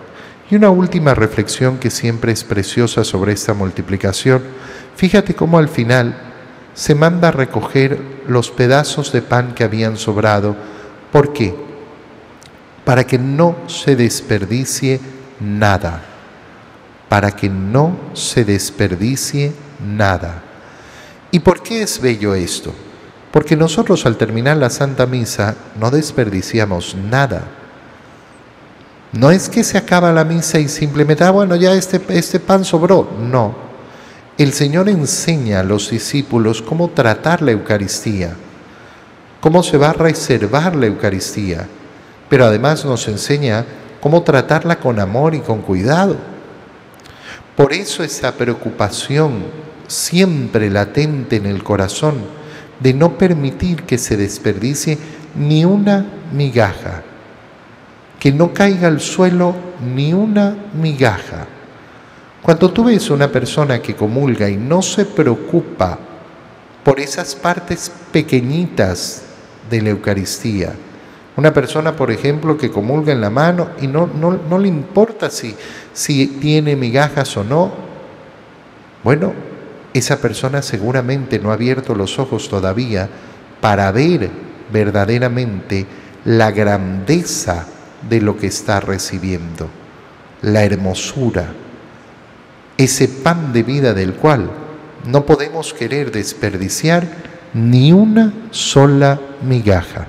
Y 0.48 0.54
una 0.54 0.70
última 0.70 1.14
reflexión 1.14 1.78
que 1.78 1.90
siempre 1.90 2.30
es 2.30 2.44
preciosa 2.44 3.02
sobre 3.02 3.32
esta 3.32 3.54
multiplicación, 3.54 4.40
fíjate 4.94 5.34
cómo 5.34 5.58
al 5.58 5.68
final 5.68 6.16
se 6.74 6.94
manda 6.94 7.28
a 7.28 7.32
recoger 7.32 8.00
los 8.28 8.52
pedazos 8.52 9.10
de 9.10 9.20
pan 9.20 9.52
que 9.56 9.64
habían 9.64 9.96
sobrado. 9.96 10.54
¿Por 11.10 11.32
qué? 11.32 11.67
Para 12.88 13.04
que 13.04 13.18
no 13.18 13.54
se 13.66 13.96
desperdicie 13.96 14.98
nada. 15.40 16.00
Para 17.10 17.32
que 17.32 17.50
no 17.50 17.94
se 18.14 18.46
desperdicie 18.46 19.52
nada. 19.86 20.42
¿Y 21.30 21.40
por 21.40 21.62
qué 21.62 21.82
es 21.82 22.00
bello 22.00 22.34
esto? 22.34 22.72
Porque 23.30 23.56
nosotros 23.56 24.06
al 24.06 24.16
terminar 24.16 24.56
la 24.56 24.70
Santa 24.70 25.04
Misa 25.04 25.54
no 25.78 25.90
desperdiciamos 25.90 26.94
nada. 26.94 27.42
No 29.12 29.30
es 29.32 29.50
que 29.50 29.64
se 29.64 29.76
acaba 29.76 30.10
la 30.10 30.24
misa 30.24 30.58
y 30.58 30.66
simplemente, 30.66 31.24
ah, 31.24 31.30
bueno, 31.30 31.56
ya 31.56 31.74
este, 31.74 32.00
este 32.08 32.40
pan 32.40 32.64
sobró. 32.64 33.06
No. 33.20 33.54
El 34.38 34.54
Señor 34.54 34.88
enseña 34.88 35.60
a 35.60 35.62
los 35.62 35.90
discípulos 35.90 36.62
cómo 36.62 36.88
tratar 36.88 37.42
la 37.42 37.50
Eucaristía, 37.50 38.34
cómo 39.42 39.62
se 39.62 39.76
va 39.76 39.90
a 39.90 39.92
reservar 39.92 40.74
la 40.74 40.86
Eucaristía, 40.86 41.68
pero 42.28 42.44
además 42.44 42.84
nos 42.84 43.08
enseña 43.08 43.64
cómo 44.00 44.22
tratarla 44.22 44.78
con 44.78 45.00
amor 45.00 45.34
y 45.34 45.40
con 45.40 45.62
cuidado. 45.62 46.16
Por 47.56 47.72
eso 47.72 48.02
esa 48.04 48.32
preocupación 48.32 49.44
siempre 49.86 50.70
latente 50.70 51.36
en 51.36 51.46
el 51.46 51.62
corazón 51.62 52.16
de 52.80 52.94
no 52.94 53.18
permitir 53.18 53.82
que 53.82 53.98
se 53.98 54.16
desperdicie 54.16 54.98
ni 55.34 55.64
una 55.64 56.06
migaja 56.32 57.02
que 58.18 58.32
no 58.32 58.52
caiga 58.52 58.88
al 58.88 59.00
suelo 59.00 59.54
ni 59.94 60.12
una 60.12 60.56
migaja. 60.74 61.46
Cuando 62.42 62.70
tú 62.70 62.84
ves 62.84 63.10
una 63.10 63.30
persona 63.30 63.80
que 63.80 63.94
comulga 63.94 64.48
y 64.48 64.56
no 64.56 64.82
se 64.82 65.04
preocupa 65.04 65.98
por 66.82 66.98
esas 67.00 67.34
partes 67.34 67.90
pequeñitas 68.12 69.22
de 69.70 69.82
la 69.82 69.90
Eucaristía, 69.90 70.72
una 71.38 71.54
persona, 71.54 71.94
por 71.94 72.10
ejemplo, 72.10 72.58
que 72.58 72.68
comulga 72.68 73.12
en 73.12 73.20
la 73.20 73.30
mano 73.30 73.68
y 73.80 73.86
no, 73.86 74.08
no, 74.08 74.36
no 74.50 74.58
le 74.58 74.66
importa 74.66 75.30
si, 75.30 75.54
si 75.92 76.26
tiene 76.26 76.74
migajas 76.74 77.36
o 77.36 77.44
no, 77.44 77.70
bueno, 79.04 79.34
esa 79.94 80.20
persona 80.20 80.62
seguramente 80.62 81.38
no 81.38 81.52
ha 81.52 81.54
abierto 81.54 81.94
los 81.94 82.18
ojos 82.18 82.48
todavía 82.48 83.08
para 83.60 83.92
ver 83.92 84.28
verdaderamente 84.72 85.86
la 86.24 86.50
grandeza 86.50 87.66
de 88.10 88.20
lo 88.20 88.36
que 88.36 88.48
está 88.48 88.80
recibiendo, 88.80 89.68
la 90.42 90.64
hermosura, 90.64 91.52
ese 92.76 93.06
pan 93.06 93.52
de 93.52 93.62
vida 93.62 93.94
del 93.94 94.14
cual 94.14 94.50
no 95.06 95.24
podemos 95.24 95.72
querer 95.72 96.10
desperdiciar 96.10 97.06
ni 97.54 97.92
una 97.92 98.32
sola 98.50 99.20
migaja. 99.40 100.08